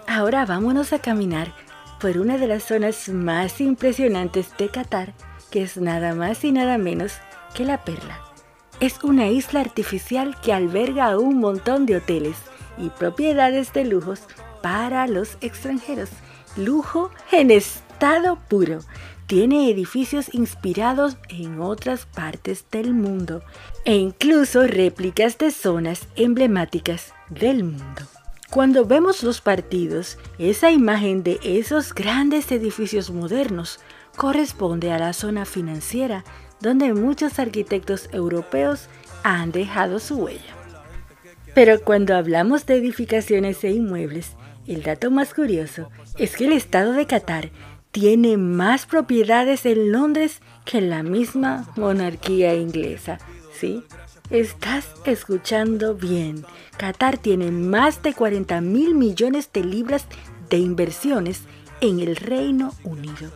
Ahora 0.07 0.45
vámonos 0.45 0.93
a 0.93 0.99
caminar 0.99 1.53
por 1.99 2.17
una 2.17 2.37
de 2.37 2.47
las 2.47 2.63
zonas 2.63 3.09
más 3.09 3.59
impresionantes 3.61 4.55
de 4.57 4.69
Qatar, 4.69 5.13
que 5.49 5.63
es 5.63 5.77
nada 5.77 6.13
más 6.13 6.43
y 6.43 6.51
nada 6.51 6.77
menos 6.77 7.13
que 7.53 7.65
la 7.65 7.83
Perla. 7.83 8.21
Es 8.79 9.03
una 9.03 9.27
isla 9.29 9.61
artificial 9.61 10.39
que 10.41 10.53
alberga 10.53 11.17
un 11.17 11.39
montón 11.39 11.85
de 11.85 11.97
hoteles, 11.97 12.37
y 12.77 12.89
propiedades 12.89 13.73
de 13.73 13.85
lujos 13.85 14.21
para 14.61 15.07
los 15.07 15.37
extranjeros. 15.41 16.09
Lujo 16.55 17.11
en 17.31 17.51
estado 17.97 18.37
puro. 18.47 18.81
Tiene 19.25 19.71
edificios 19.71 20.31
inspirados 20.31 21.17
en 21.29 21.59
otras 21.59 22.05
partes 22.05 22.63
del 22.69 22.93
mundo 22.93 23.41
e 23.85 23.95
incluso 23.95 24.67
réplicas 24.67 25.39
de 25.39 25.49
zonas 25.49 26.07
emblemáticas 26.15 27.13
del 27.29 27.63
mundo. 27.63 28.03
Cuando 28.51 28.85
vemos 28.85 29.23
los 29.23 29.41
partidos, 29.41 30.19
esa 30.37 30.69
imagen 30.69 31.23
de 31.23 31.39
esos 31.43 31.91
grandes 31.95 32.51
edificios 32.51 33.09
modernos 33.09 33.79
corresponde 34.15 34.91
a 34.91 34.99
la 34.99 35.13
zona 35.13 35.45
financiera 35.45 36.23
donde 36.61 36.93
muchos 36.93 37.39
arquitectos 37.39 38.09
europeos 38.13 38.89
han 39.23 39.51
dejado 39.51 39.97
su 39.97 40.17
huella. 40.17 40.55
Pero 41.55 41.81
cuando 41.81 42.15
hablamos 42.15 42.67
de 42.67 42.75
edificaciones 42.75 43.63
e 43.63 43.71
inmuebles, 43.71 44.35
el 44.67 44.83
dato 44.83 45.09
más 45.09 45.33
curioso 45.33 45.89
es 46.19 46.35
que 46.35 46.45
el 46.45 46.51
estado 46.51 46.91
de 46.91 47.07
Qatar 47.07 47.49
tiene 47.91 48.37
más 48.37 48.85
propiedades 48.85 49.65
en 49.65 49.91
Londres 49.91 50.41
que 50.65 50.81
la 50.81 51.03
misma 51.03 51.67
monarquía 51.75 52.55
inglesa. 52.55 53.17
¿Sí? 53.53 53.83
Estás 54.29 54.89
escuchando 55.05 55.95
bien. 55.95 56.45
Qatar 56.77 57.17
tiene 57.17 57.51
más 57.51 58.03
de 58.03 58.13
40 58.13 58.61
mil 58.61 58.93
millones 58.93 59.49
de 59.53 59.63
libras 59.63 60.05
de 60.49 60.57
inversiones 60.57 61.41
en 61.81 61.99
el 61.99 62.15
Reino 62.15 62.73
Unido. 62.83 63.31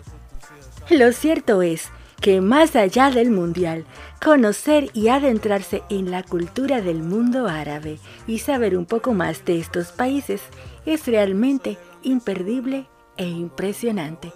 Lo 0.89 1.11
cierto 1.13 1.61
es 1.61 1.89
que 2.19 2.39
más 2.39 2.75
allá 2.75 3.09
del 3.09 3.31
mundial, 3.31 3.85
conocer 4.23 4.91
y 4.93 5.07
adentrarse 5.07 5.81
en 5.89 6.11
la 6.11 6.21
cultura 6.23 6.81
del 6.81 7.01
mundo 7.01 7.47
árabe 7.47 7.97
y 8.27 8.39
saber 8.39 8.77
un 8.77 8.85
poco 8.85 9.13
más 9.13 9.43
de 9.43 9.59
estos 9.59 9.91
países 9.91 10.41
es 10.85 11.07
realmente 11.07 11.77
imperdible 12.03 12.87
e 13.17 13.25
impresionante. 13.25 14.31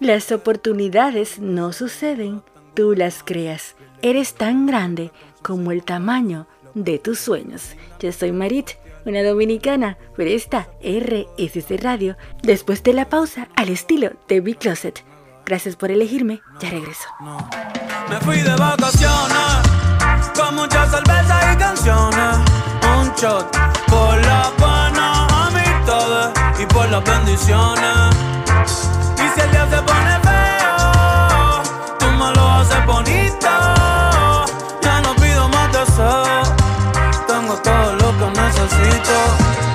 Las 0.00 0.32
oportunidades 0.32 1.38
no 1.40 1.74
suceden, 1.74 2.42
tú 2.74 2.94
las 2.94 3.22
creas. 3.22 3.74
Eres 4.00 4.32
tan 4.32 4.64
grande 4.64 5.12
como 5.42 5.72
el 5.72 5.84
tamaño 5.84 6.46
de 6.72 6.98
tus 6.98 7.18
sueños. 7.18 7.74
Yo 8.00 8.10
soy 8.10 8.32
Marit, 8.32 8.70
una 9.04 9.22
dominicana, 9.22 9.98
por 10.16 10.26
esta 10.26 10.68
RSC 10.82 11.82
Radio, 11.82 12.16
después 12.42 12.82
de 12.82 12.94
la 12.94 13.10
pausa 13.10 13.48
al 13.56 13.68
estilo 13.68 14.12
de 14.26 14.40
Big 14.40 14.56
Closet. 14.56 15.04
Gracias 15.44 15.76
por 15.76 15.90
elegirme, 15.90 16.40
ya 16.60 16.70
regreso. 16.70 17.04
Me 18.08 18.16
fui 18.20 18.38
de 18.38 18.56
vacaciones, 18.56 19.68
con 20.34 20.64
y 20.64 21.56
canciones. 21.58 22.38
Un 22.98 23.12
shot 23.16 23.54
por 23.86 24.18
la 24.22 24.50
buena 24.56 25.26
amistades 25.46 26.32
y 26.58 26.64
por 26.72 26.88
las 26.88 27.04
bendiciones. 27.04 29.09
El 29.42 29.50
día 29.50 29.66
se 29.70 29.82
pone 29.82 30.14
feo, 30.28 31.62
tú 31.98 32.06
me 32.06 32.28
lo 32.34 32.50
haces 32.50 32.86
bonito. 32.86 33.48
Ya 34.82 35.00
no 35.00 35.14
pido 35.16 35.48
más 35.48 35.72
deseo, 35.72 36.42
tengo 37.26 37.54
todo 37.56 37.94
lo 37.96 38.08
que 38.18 38.40
necesito. 38.40 39.69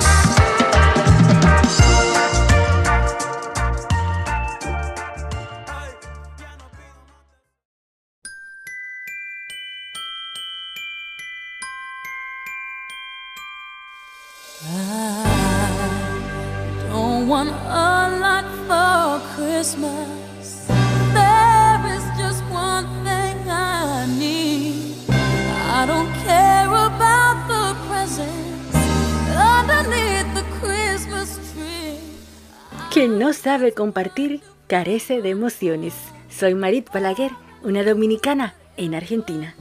Quien 32.96 33.18
no 33.18 33.34
sabe 33.34 33.72
compartir 33.72 34.40
carece 34.68 35.20
de 35.20 35.28
emociones. 35.28 35.92
Soy 36.30 36.54
Marit 36.54 36.90
Balaguer, 36.90 37.30
una 37.62 37.84
dominicana 37.84 38.54
en 38.78 38.94
Argentina. 38.94 39.54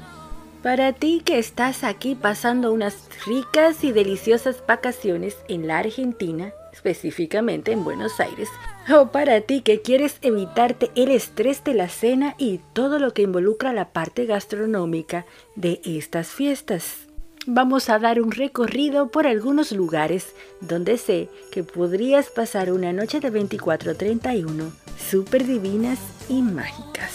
Para 0.64 0.94
ti 0.94 1.22
que 1.26 1.38
estás 1.38 1.84
aquí 1.84 2.16
pasando 2.16 2.72
unas 2.72 3.10
ricas 3.28 3.84
y 3.84 3.92
deliciosas 3.92 4.64
vacaciones 4.66 5.36
en 5.50 5.68
la 5.68 5.80
Argentina, 5.80 6.54
específicamente 6.72 7.74
en 7.74 7.84
Buenos 7.84 8.22
Aires, 8.22 8.48
o 8.90 9.08
para 9.08 9.42
ti 9.42 9.60
que 9.60 9.82
quieres 9.82 10.18
evitarte 10.22 10.90
el 10.96 11.12
estrés 11.12 11.62
de 11.66 11.74
la 11.74 11.90
cena 11.90 12.36
y 12.38 12.62
todo 12.72 13.00
lo 13.00 13.14
que 13.14 13.24
involucra 13.24 13.74
la 13.74 13.90
parte 13.90 14.26
gastronómica 14.28 15.26
de 15.58 15.82
estas 15.84 16.30
fiestas 16.30 17.06
vamos 17.48 17.90
a 17.90 18.00
dar 18.00 18.22
un 18.22 18.32
recorrido 18.32 19.10
por 19.10 19.28
algunos 19.28 19.72
lugares 19.72 20.34
donde 20.62 20.98
sé 20.98 21.30
que 21.52 21.64
podrías 21.64 22.28
pasar 22.28 22.72
una 22.72 22.92
noche 22.94 23.20
de 23.20 23.32
24-31 23.32 24.72
súper 24.98 25.46
divinas 25.46 26.00
y 26.28 26.42
mágicas. 26.42 27.12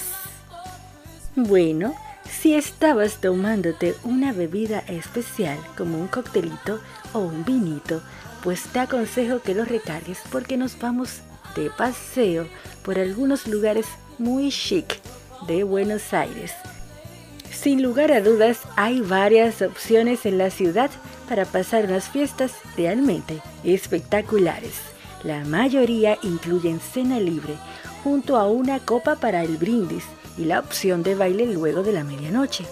Bueno, 1.34 1.94
si 2.28 2.54
estabas 2.54 3.20
tomándote 3.20 3.94
una 4.04 4.32
bebida 4.32 4.80
especial 4.86 5.58
como 5.76 5.98
un 5.98 6.06
coctelito 6.06 6.80
o 7.12 7.20
un 7.20 7.44
vinito, 7.44 8.00
pues 8.42 8.62
te 8.64 8.80
aconsejo 8.80 9.40
que 9.40 9.54
lo 9.54 9.64
recargues 9.64 10.18
porque 10.30 10.56
nos 10.56 10.78
vamos 10.78 11.20
de 11.56 11.70
paseo 11.70 12.46
por 12.84 12.98
algunos 12.98 13.46
lugares 13.46 13.86
muy 14.18 14.50
chic 14.50 15.00
de 15.46 15.64
Buenos 15.64 16.12
Aires 16.14 16.52
sin 17.60 17.82
lugar 17.82 18.10
a 18.10 18.22
dudas, 18.22 18.60
hay 18.76 19.02
varias 19.02 19.60
opciones 19.60 20.24
en 20.24 20.38
la 20.38 20.48
ciudad 20.48 20.90
para 21.28 21.44
pasar 21.44 21.84
unas 21.84 22.08
fiestas 22.08 22.52
realmente 22.74 23.42
espectaculares. 23.64 24.72
La 25.24 25.44
mayoría 25.44 26.16
incluyen 26.22 26.80
cena 26.80 27.20
libre, 27.20 27.56
junto 28.02 28.38
a 28.38 28.48
una 28.48 28.78
copa 28.78 29.16
para 29.16 29.42
el 29.42 29.58
brindis 29.58 30.04
y 30.38 30.46
la 30.46 30.58
opción 30.58 31.02
de 31.02 31.14
baile 31.14 31.44
luego 31.44 31.82
de 31.82 31.92
la 31.92 32.02
medianoche. 32.02 32.64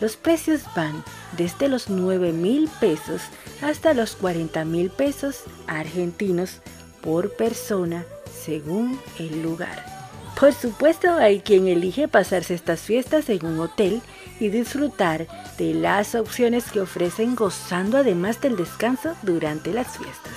Los 0.00 0.16
precios 0.16 0.62
van 0.74 1.04
desde 1.38 1.68
los 1.68 1.88
9 1.88 2.32
mil 2.32 2.68
pesos 2.80 3.22
hasta 3.60 3.94
los 3.94 4.16
40 4.16 4.64
mil 4.64 4.90
pesos 4.90 5.44
argentinos 5.68 6.58
por 7.00 7.30
persona 7.36 8.04
según 8.44 8.98
el 9.20 9.40
lugar. 9.40 9.92
Por 10.38 10.52
supuesto, 10.52 11.12
hay 11.12 11.38
quien 11.38 11.68
elige 11.68 12.08
pasarse 12.08 12.54
estas 12.54 12.80
fiestas 12.80 13.28
en 13.28 13.46
un 13.46 13.60
hotel 13.60 14.02
y 14.42 14.48
disfrutar 14.48 15.28
de 15.56 15.72
las 15.72 16.16
opciones 16.16 16.64
que 16.72 16.80
ofrecen 16.80 17.36
gozando 17.36 17.96
además 17.96 18.40
del 18.40 18.56
descanso 18.56 19.14
durante 19.22 19.72
las 19.72 19.96
fiestas. 19.96 20.32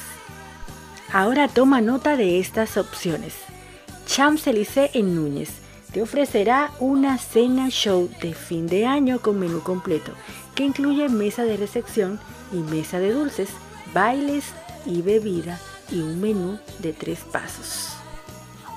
Ahora 1.11 1.47
toma 1.47 1.81
nota 1.81 2.15
de 2.15 2.39
estas 2.39 2.77
opciones. 2.77 3.33
Champs-Élysées 4.05 4.91
en 4.93 5.15
Núñez 5.15 5.49
te 5.91 6.03
ofrecerá 6.03 6.69
una 6.79 7.17
cena 7.17 7.69
show 7.69 8.07
de 8.21 8.35
fin 8.35 8.67
de 8.67 8.85
año 8.85 9.19
con 9.21 9.39
menú 9.39 9.61
completo 9.61 10.11
que 10.53 10.65
incluye 10.65 11.09
mesa 11.09 11.43
de 11.43 11.57
recepción 11.57 12.19
y 12.53 12.57
mesa 12.57 12.99
de 12.99 13.11
dulces, 13.11 13.49
bailes 13.91 14.45
y 14.85 15.01
bebida 15.01 15.59
y 15.91 16.01
un 16.01 16.21
menú 16.21 16.59
de 16.77 16.93
tres 16.93 17.21
pasos. 17.31 17.89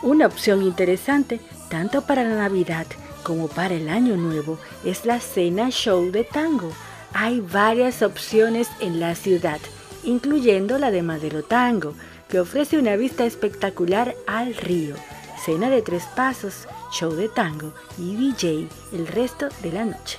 Una 0.03 0.27
opción 0.27 0.63
interesante 0.63 1.39
tanto 1.69 2.01
para 2.07 2.25
la 2.25 2.37
Navidad 2.37 2.87
como 3.29 3.49
para 3.49 3.75
el 3.75 3.91
Año 3.91 4.17
Nuevo 4.17 4.59
es 4.87 5.05
la 5.05 5.21
cena 5.21 5.69
show 5.69 6.11
de 6.11 6.25
tango. 6.25 6.73
Hay 7.13 7.41
varias 7.41 8.01
opciones 8.01 8.69
en 8.81 9.01
la 9.01 9.15
ciudad, 9.15 9.61
incluyendo 10.03 10.79
la 10.79 10.91
de 10.91 11.03
Madero 11.03 11.43
Tango, 11.43 11.93
que 12.27 12.41
ofrece 12.41 12.79
una 12.79 12.97
vista 12.97 13.27
espectacular 13.27 14.15
al 14.27 14.55
río, 14.55 14.97
cena 15.45 15.69
de 15.69 15.83
tres 15.83 16.05
pasos, 16.17 16.67
show 16.91 17.13
de 17.13 17.29
tango 17.29 17.75
y 17.99 18.17
DJ 18.17 18.67
el 18.95 19.07
resto 19.07 19.51
de 19.63 19.73
la 19.73 19.85
noche. 19.85 20.19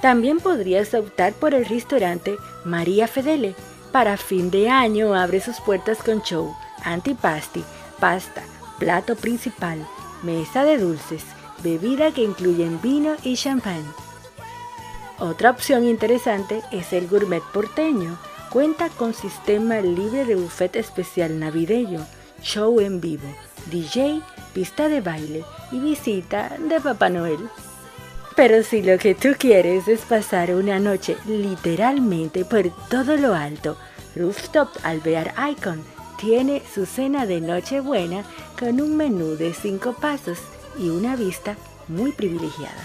También 0.00 0.40
podrías 0.40 0.94
optar 0.94 1.34
por 1.34 1.52
el 1.52 1.66
restaurante 1.66 2.38
María 2.64 3.06
Fedele. 3.06 3.54
Para 3.92 4.16
fin 4.16 4.50
de 4.50 4.70
año 4.70 5.14
abre 5.14 5.42
sus 5.42 5.60
puertas 5.60 5.98
con 6.02 6.22
show, 6.22 6.54
antipasti, 6.84 7.62
pasta, 8.00 8.42
plato 8.78 9.14
principal, 9.14 9.86
mesa 10.22 10.64
de 10.64 10.78
dulces, 10.78 11.22
bebida 11.62 12.12
que 12.12 12.22
incluyen 12.22 12.80
vino 12.82 13.14
y 13.22 13.36
champán. 13.36 13.84
Otra 15.18 15.50
opción 15.50 15.86
interesante 15.86 16.62
es 16.72 16.92
el 16.92 17.08
gourmet 17.08 17.42
porteño. 17.52 18.18
Cuenta 18.50 18.88
con 18.90 19.14
sistema 19.14 19.80
libre 19.80 20.24
de 20.24 20.34
buffet 20.34 20.76
especial 20.76 21.38
navideño, 21.38 22.06
show 22.42 22.80
en 22.80 23.00
vivo, 23.00 23.28
DJ, 23.70 24.20
pista 24.52 24.88
de 24.88 25.00
baile 25.00 25.44
y 25.72 25.80
visita 25.80 26.56
de 26.58 26.80
Papá 26.80 27.08
Noel. 27.08 27.48
Pero 28.36 28.62
si 28.62 28.82
lo 28.82 28.98
que 28.98 29.14
tú 29.14 29.30
quieres 29.38 29.88
es 29.88 30.00
pasar 30.02 30.54
una 30.54 30.78
noche 30.78 31.16
literalmente 31.26 32.44
por 32.44 32.70
todo 32.88 33.16
lo 33.16 33.34
alto, 33.34 33.76
Rooftop 34.14 34.68
Alvear 34.82 35.34
Icon 35.50 35.82
tiene 36.18 36.62
su 36.74 36.86
cena 36.86 37.26
de 37.26 37.40
Nochebuena 37.40 38.24
con 38.58 38.80
un 38.80 38.96
menú 38.96 39.36
de 39.36 39.54
cinco 39.54 39.94
pasos 39.94 40.38
y 40.78 40.88
una 40.90 41.16
vista 41.16 41.56
muy 41.88 42.12
privilegiada. 42.12 42.82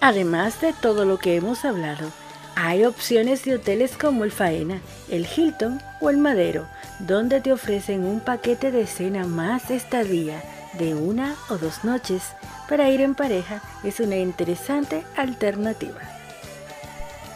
Además 0.00 0.60
de 0.60 0.72
todo 0.72 1.04
lo 1.04 1.18
que 1.18 1.36
hemos 1.36 1.64
hablado, 1.64 2.10
hay 2.54 2.84
opciones 2.84 3.44
de 3.44 3.54
hoteles 3.54 3.96
como 3.96 4.24
el 4.24 4.32
Faena, 4.32 4.80
el 5.08 5.26
Hilton 5.26 5.80
o 6.00 6.10
el 6.10 6.18
Madero, 6.18 6.66
donde 6.98 7.40
te 7.40 7.52
ofrecen 7.52 8.04
un 8.04 8.20
paquete 8.20 8.70
de 8.70 8.86
cena 8.86 9.24
más 9.26 9.70
estadía 9.70 10.42
de 10.78 10.94
una 10.94 11.36
o 11.48 11.56
dos 11.56 11.84
noches 11.84 12.22
para 12.68 12.88
ir 12.88 13.00
en 13.00 13.14
pareja 13.14 13.62
es 13.84 14.00
una 14.00 14.16
interesante 14.16 15.04
alternativa. 15.16 16.00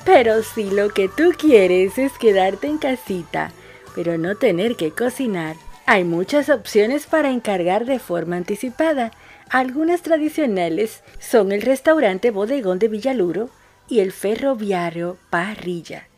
Pero 0.05 0.43
si 0.43 0.71
lo 0.71 0.91
que 0.91 1.09
tú 1.09 1.33
quieres 1.37 1.99
es 1.99 2.13
quedarte 2.19 2.69
en 2.69 2.79
casita, 2.79 3.51
pero 3.95 4.19
no 4.19 4.37
tener 4.37 4.77
que 4.77 4.93
cocinar, 4.93 5.57
hay 5.85 6.05
muchas 6.05 6.49
opciones 6.49 7.07
para 7.07 7.31
encargar 7.31 7.85
de 7.87 7.99
forma 7.99 8.37
anticipada. 8.37 9.11
Algunas 9.51 10.03
tradicionales 10.03 11.03
son 11.21 11.53
el 11.53 11.63
restaurante 11.63 12.33
Bodegón 12.33 12.81
de 12.81 12.89
Villaluro 12.89 13.49
y 13.89 14.01
el 14.01 14.11
ferroviario 14.11 15.19
Parrilla. 15.31 16.09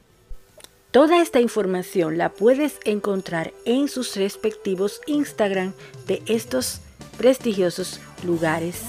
Toda 0.91 1.21
esta 1.21 1.39
información 1.39 2.17
la 2.17 2.31
puedes 2.31 2.79
encontrar 2.87 3.53
en 3.67 3.89
sus 3.89 4.17
respectivos 4.17 5.03
Instagram 5.07 5.75
de 6.07 6.23
estos 6.27 6.81
prestigiosos 7.19 8.01
lugares. 8.25 8.81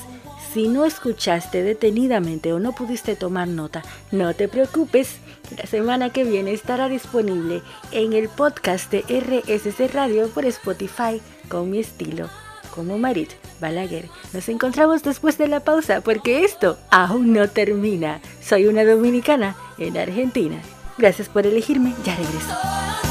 Si 0.53 0.69
no 0.69 0.85
escuchaste 0.85 1.61
detenidamente 1.61 2.53
o 2.53 2.59
no 2.59 2.71
pudiste 2.71 3.17
tomar 3.17 3.49
nota, 3.49 3.83
no 4.11 4.33
te 4.33 4.47
preocupes, 4.47 5.17
la 5.57 5.67
semana 5.67 6.11
que 6.11 6.23
viene 6.23 6.53
estará 6.53 6.87
disponible 6.87 7.61
en 7.91 8.13
el 8.13 8.29
podcast 8.29 8.89
de 8.89 9.01
RSC 9.01 9.93
Radio 9.93 10.29
por 10.29 10.45
Spotify 10.45 11.21
con 11.49 11.69
mi 11.69 11.79
estilo, 11.79 12.29
como 12.73 12.97
Marit 12.97 13.31
Balaguer. 13.59 14.09
Nos 14.33 14.47
encontramos 14.49 15.03
después 15.03 15.37
de 15.37 15.47
la 15.47 15.59
pausa 15.61 16.01
porque 16.01 16.43
esto 16.43 16.77
aún 16.89 17.33
no 17.33 17.49
termina. 17.49 18.21
Soy 18.41 18.67
una 18.67 18.83
dominicana 18.83 19.55
en 19.77 19.97
Argentina. 19.97 20.61
Gracias 20.97 21.29
por 21.29 21.45
elegirme, 21.45 21.93
ya 22.03 22.15
regreso. 22.15 23.08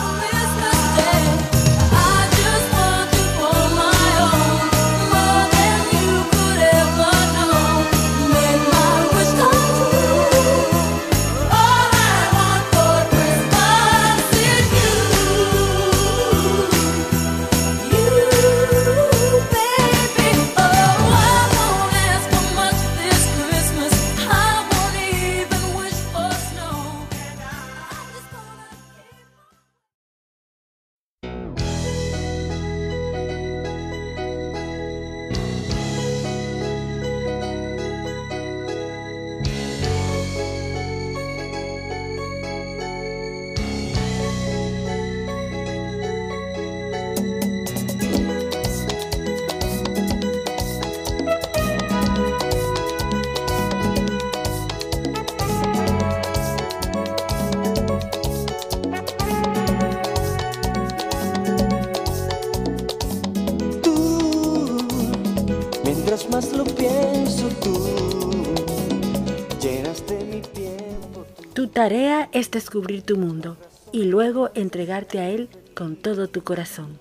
Tarea 71.79 72.29
es 72.33 72.51
descubrir 72.51 73.03
tu 73.03 73.17
mundo 73.17 73.57
y 73.93 74.03
luego 74.03 74.51
entregarte 74.57 75.21
a 75.21 75.31
él 75.31 75.49
con 75.77 75.95
todo 75.95 76.27
tu 76.27 76.43
corazón. 76.43 76.99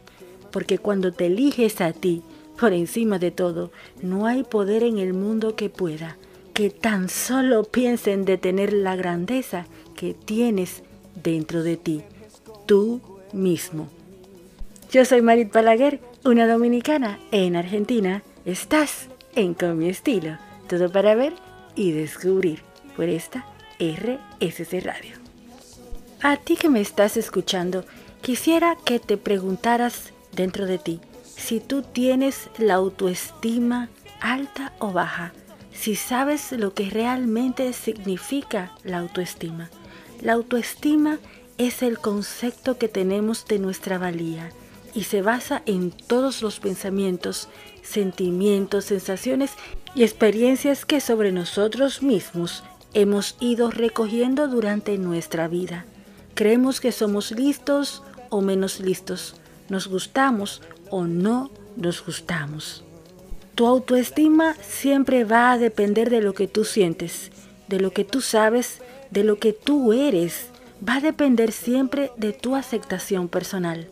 Porque 0.52 0.78
cuando 0.78 1.12
te 1.12 1.26
eliges 1.26 1.82
a 1.82 1.94
ti, 1.94 2.22
por 2.60 2.74
encima 2.74 3.18
de 3.18 3.32
todo, 3.32 3.72
no 4.04 4.28
hay 4.28 4.44
poder 4.44 4.84
en 4.84 5.00
el 5.00 5.16
mundo 5.16 5.56
que 5.56 5.72
pueda, 5.72 6.18
que 6.54 6.70
tan 6.70 7.10
solo 7.10 7.64
piense 7.64 8.14
en 8.14 8.24
detener 8.24 8.72
la 8.72 8.96
grandeza 8.96 9.66
que 9.96 10.14
tienes 10.14 10.84
dentro 11.24 11.64
de 11.64 11.78
ti, 11.78 12.04
tú 12.68 13.02
mismo. 13.34 13.88
Yo 14.92 15.06
soy 15.06 15.24
Marit 15.24 15.52
Balaguer, 15.52 16.02
una 16.24 16.48
dominicana 16.48 17.18
en 17.32 17.56
Argentina. 17.56 18.22
Estás 18.46 19.08
en 19.38 19.54
Con 19.54 19.78
mi 19.78 19.88
estilo, 19.88 20.36
todo 20.68 20.92
para 20.92 21.14
ver 21.14 21.32
y 21.76 21.92
descubrir 21.92 22.64
por 22.96 23.08
esta 23.08 23.46
RSC 23.80 24.82
Radio. 24.84 25.16
A 26.24 26.38
ti 26.38 26.56
que 26.56 26.70
me 26.70 26.82
estás 26.82 27.18
escuchando, 27.18 27.86
quisiera 28.24 28.76
que 28.84 29.00
te 29.00 29.16
preguntaras 29.16 30.12
dentro 30.32 30.66
de 30.66 30.80
ti 30.80 31.00
si 31.24 31.60
tú 31.60 31.84
tienes 31.84 32.50
la 32.58 32.74
autoestima 32.74 33.90
alta 34.22 34.74
o 34.80 34.92
baja, 34.92 35.34
si 35.72 35.96
sabes 35.96 36.52
lo 36.52 36.74
que 36.74 36.90
realmente 36.90 37.74
significa 37.74 38.76
la 38.84 38.98
autoestima. 38.98 39.70
La 40.20 40.34
autoestima 40.34 41.20
es 41.60 41.84
el 41.84 42.00
concepto 42.00 42.80
que 42.80 42.88
tenemos 42.88 43.46
de 43.46 43.60
nuestra 43.60 44.00
valía 44.00 44.50
y 44.98 45.04
se 45.04 45.22
basa 45.22 45.62
en 45.68 45.92
todos 45.92 46.42
los 46.42 46.60
pensamientos, 46.60 47.50
sentimientos, 47.84 48.86
sensaciones 48.86 49.52
y 49.94 50.02
experiencias 50.02 50.86
que 50.86 51.02
sobre 51.02 51.32
nosotros 51.32 52.02
mismos 52.02 52.64
hemos 52.96 53.36
ido 53.40 53.70
recogiendo 53.70 54.48
durante 54.48 54.98
nuestra 54.98 55.48
vida. 55.48 55.86
Creemos 56.34 56.82
que 56.82 56.92
somos 56.92 57.30
listos 57.30 58.02
o 58.30 58.42
menos 58.42 58.80
listos, 58.80 59.36
nos 59.70 59.88
gustamos 59.88 60.64
o 60.90 61.06
no 61.06 61.52
nos 61.76 62.04
gustamos. 62.04 62.84
Tu 63.54 63.68
autoestima 63.68 64.56
siempre 64.64 65.26
va 65.26 65.52
a 65.52 65.60
depender 65.60 66.10
de 66.10 66.22
lo 66.22 66.34
que 66.34 66.48
tú 66.48 66.66
sientes, 66.66 67.30
de 67.68 67.80
lo 67.80 67.92
que 67.92 68.04
tú 68.04 68.22
sabes, 68.22 68.80
de 69.12 69.24
lo 69.24 69.38
que 69.38 69.54
tú 69.54 69.94
eres. 69.94 70.48
Va 70.88 70.96
a 70.96 71.02
depender 71.02 71.52
siempre 71.52 72.10
de 72.18 72.34
tu 72.34 72.56
aceptación 72.56 73.28
personal. 73.28 73.88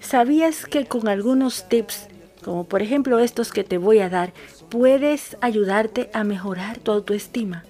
¿Sabías 0.00 0.66
que 0.66 0.86
con 0.86 1.08
algunos 1.08 1.68
tips, 1.68 2.06
como 2.44 2.64
por 2.64 2.82
ejemplo 2.82 3.18
estos 3.18 3.52
que 3.52 3.64
te 3.64 3.78
voy 3.78 3.98
a 3.98 4.08
dar, 4.08 4.32
puedes 4.68 5.36
ayudarte 5.40 6.10
a 6.12 6.24
mejorar 6.24 6.78
tu 6.78 6.92
autoestima? 6.92 7.64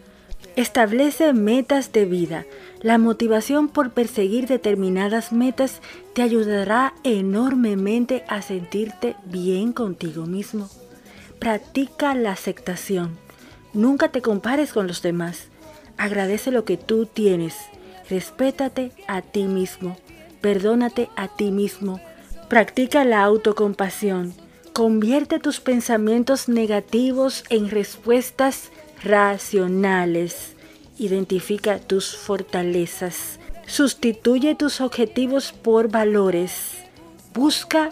Establece 0.57 1.33
metas 1.33 1.93
de 1.93 2.05
vida. 2.05 2.45
La 2.81 2.99
motivación 2.99 3.69
por 3.69 3.91
perseguir 3.91 4.47
determinadas 4.47 5.33
metas 5.33 5.81
te 6.15 6.23
ayudará 6.23 6.95
enormemente 7.05 8.25
a 8.29 8.43
sentirte 8.43 9.17
bien 9.25 9.73
contigo 9.73 10.27
mismo. 10.27 10.69
Practica 11.39 12.15
la 12.15 12.33
aceptación. 12.33 13.17
Nunca 13.73 14.09
te 14.11 14.23
compares 14.23 14.73
con 14.73 14.87
los 14.87 15.03
demás. 15.03 15.49
Agradece 15.97 16.51
lo 16.51 16.65
que 16.65 16.77
tú 16.77 17.07
tienes. 17.07 17.55
Respétate 18.11 18.93
a 19.07 19.23
ti 19.23 19.45
mismo. 19.45 19.97
Perdónate 20.41 21.09
a 21.17 21.29
ti 21.29 21.51
mismo. 21.51 22.01
Practica 22.49 23.05
la 23.05 23.25
autocompasión. 23.25 24.33
Convierte 24.73 25.39
tus 25.39 25.61
pensamientos 25.61 26.49
negativos 26.49 27.45
en 27.51 27.69
respuestas 27.69 28.71
racionales. 29.05 30.55
Identifica 30.99 31.79
tus 31.79 32.17
fortalezas. 32.17 33.39
Sustituye 33.67 34.55
tus 34.55 34.81
objetivos 34.81 35.53
por 35.53 35.91
valores. 35.91 36.73
Busca 37.35 37.91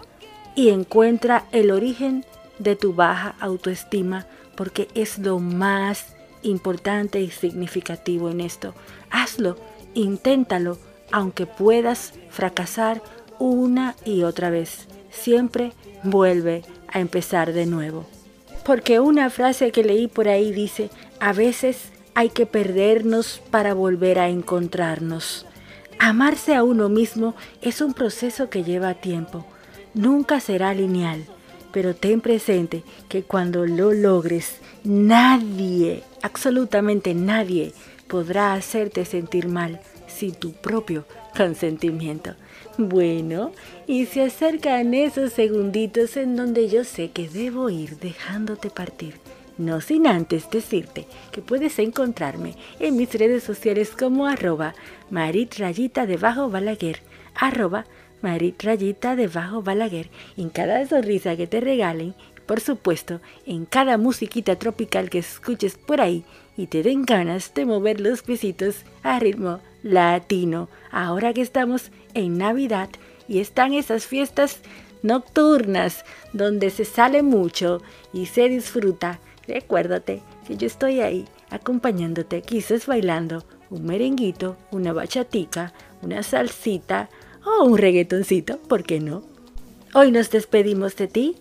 y 0.55 0.71
encuentra 0.71 1.45
el 1.53 1.71
origen 1.71 2.25
de 2.59 2.77
tu 2.77 2.95
baja 2.95 3.35
autoestima 3.41 4.27
porque 4.57 4.89
es 4.95 5.19
lo 5.19 5.39
más 5.39 6.15
importante 6.43 7.21
y 7.21 7.31
significativo 7.31 8.31
en 8.31 8.41
esto. 8.41 8.75
Hazlo, 9.11 9.59
inténtalo, 9.93 10.79
aunque 11.13 11.45
puedas 11.45 12.15
fracasar 12.31 13.03
una 13.39 13.95
y 14.05 14.23
otra 14.23 14.51
vez. 14.51 14.87
Siempre 15.11 15.73
vuelve 16.03 16.63
a 16.89 17.01
empezar 17.01 17.53
de 17.53 17.67
nuevo. 17.67 18.07
Porque 18.65 19.01
una 19.01 19.31
frase 19.31 19.71
que 19.71 19.85
leí 19.85 20.09
por 20.09 20.29
ahí 20.29 20.53
dice, 20.53 20.91
a 21.21 21.33
veces 21.33 21.91
hay 22.15 22.31
que 22.31 22.47
perdernos 22.47 23.43
para 23.51 23.75
volver 23.75 24.19
a 24.19 24.29
encontrarnos. 24.29 25.47
Amarse 25.99 26.55
a 26.55 26.63
uno 26.63 26.89
mismo 26.89 27.35
es 27.63 27.81
un 27.81 27.95
proceso 27.95 28.51
que 28.51 28.65
lleva 28.65 28.95
tiempo. 28.95 29.47
Nunca 29.95 30.41
será 30.41 30.75
lineal, 30.75 31.25
pero 31.73 31.95
ten 31.95 32.21
presente 32.21 32.85
que 33.09 33.23
cuando 33.23 33.67
lo 33.67 33.93
logres, 33.93 34.57
nadie, 34.85 36.03
absolutamente 36.23 37.15
nadie, 37.15 37.73
podrá 38.09 38.55
hacerte 38.55 39.05
sentir 39.05 39.49
mal 39.49 39.81
sin 40.07 40.35
tu 40.35 40.53
propio 40.53 41.05
consentimiento. 41.37 42.35
Bueno, 42.79 43.53
y 43.87 44.05
se 44.05 44.23
acercan 44.23 44.93
esos 44.93 45.33
segunditos 45.33 46.19
en 46.19 46.37
donde 46.37 46.69
yo 46.69 46.85
sé 46.85 47.11
que 47.11 47.27
debo 47.27 47.71
ir 47.71 47.99
dejándote 47.99 48.69
partir. 48.69 49.15
No 49.57 49.81
sin 49.81 50.07
antes 50.07 50.51
decirte 50.51 51.07
que 51.33 51.41
puedes 51.41 51.79
encontrarme 51.79 52.55
en 52.79 52.97
mis 52.97 53.11
redes 53.15 53.43
sociales 53.43 53.93
como 53.99 54.27
arroba 54.27 54.75
maritrayita 55.09 56.05
debajo 56.05 56.51
balaguer, 56.51 57.01
arroba 57.35 57.87
maritrayita 58.21 59.17
debajo 59.17 59.63
balaguer. 59.63 60.11
En 60.37 60.51
cada 60.51 60.87
sonrisa 60.87 61.35
que 61.35 61.47
te 61.47 61.61
regalen, 61.61 62.15
por 62.45 62.61
supuesto, 62.61 63.23
en 63.47 63.65
cada 63.65 63.97
musiquita 63.97 64.57
tropical 64.57 65.09
que 65.09 65.21
escuches 65.21 65.79
por 65.79 66.03
ahí 66.03 66.25
y 66.59 66.67
te 66.67 66.83
den 66.83 67.05
ganas 67.05 67.55
de 67.55 67.65
mover 67.65 68.01
los 68.01 68.23
piecitos 68.23 68.85
a 69.03 69.19
ritmo 69.19 69.61
latino. 69.83 70.69
Ahora 70.91 71.33
que 71.33 71.43
estamos 71.43 71.91
en 72.17 72.39
Navidad 72.39 72.89
y 73.29 73.41
están 73.41 73.75
esas 73.75 74.07
fiestas 74.07 74.59
nocturnas 75.03 76.05
donde 76.33 76.71
se 76.71 76.85
sale 76.85 77.23
mucho 77.23 77.83
y 78.13 78.27
se 78.27 78.49
disfruta, 78.49 79.21
recuérdate 79.47 80.23
que 80.47 80.57
yo 80.57 80.67
estoy 80.67 81.01
ahí 81.01 81.27
acompañándote, 81.51 82.43
quizás 82.43 82.87
bailando 82.87 83.45
un 83.71 83.85
merenguito, 83.85 84.57
una 84.71 84.93
bachatica, 84.93 85.73
una 86.03 86.23
salsita 86.23 87.11
o 87.45 87.65
un 87.65 87.79
reggaetoncito, 87.79 88.59
¿por 88.59 88.83
qué 88.83 88.99
no? 88.99 89.23
Hoy 89.95 90.11
nos 90.11 90.31
despedimos 90.31 90.97
de 90.97 91.09
ti 91.09 91.37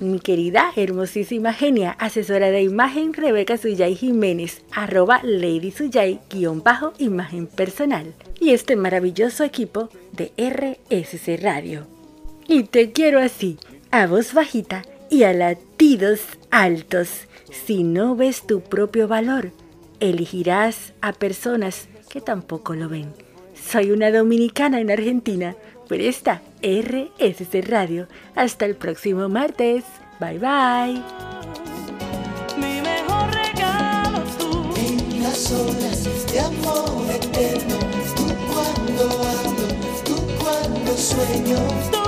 mi 0.00 0.18
querida, 0.18 0.72
hermosísima 0.76 1.52
genia, 1.52 1.92
asesora 1.92 2.50
de 2.50 2.62
imagen 2.62 3.12
Rebeca 3.12 3.56
Suyay 3.56 3.94
Jiménez, 3.94 4.62
arroba 4.72 5.20
Lady 5.22 5.70
Suyay, 5.70 6.20
guion 6.30 6.62
bajo 6.62 6.92
imagen 6.98 7.46
personal. 7.46 8.14
Y 8.38 8.50
este 8.50 8.76
maravilloso 8.76 9.44
equipo 9.44 9.90
de 10.12 10.32
RSC 10.36 11.42
Radio. 11.42 11.86
Y 12.48 12.64
te 12.64 12.92
quiero 12.92 13.20
así, 13.20 13.58
a 13.90 14.06
voz 14.06 14.34
bajita 14.34 14.84
y 15.10 15.24
a 15.24 15.32
latidos 15.32 16.20
altos. 16.50 17.26
Si 17.50 17.84
no 17.84 18.16
ves 18.16 18.46
tu 18.46 18.60
propio 18.62 19.08
valor, 19.08 19.52
elegirás 20.00 20.94
a 21.00 21.12
personas 21.12 21.88
que 22.08 22.20
tampoco 22.20 22.74
lo 22.74 22.88
ven. 22.88 23.12
Soy 23.54 23.90
una 23.90 24.10
dominicana 24.10 24.80
en 24.80 24.90
Argentina 24.90 25.54
por 25.88 26.00
esta 26.00 26.42
RSC 26.62 27.62
Radio. 27.66 28.08
Hasta 28.34 28.64
el 28.64 28.76
próximo 28.76 29.28
martes. 29.28 29.84
Bye 30.18 30.38
bye. 30.38 31.02
Mi 32.56 32.80
mejor 32.80 33.30
regalo 33.32 34.22
es 34.22 34.38
tú. 34.38 34.74
En 34.76 35.22
las 35.22 35.52
olas 35.52 36.32
de 36.32 36.40
amor 36.40 37.10
eterno, 37.10 37.78
tú 38.16 38.26
cuando 38.52 39.04
ando, 39.44 39.68
tú 40.04 40.16
cuando 40.42 40.96
sueño. 40.96 41.99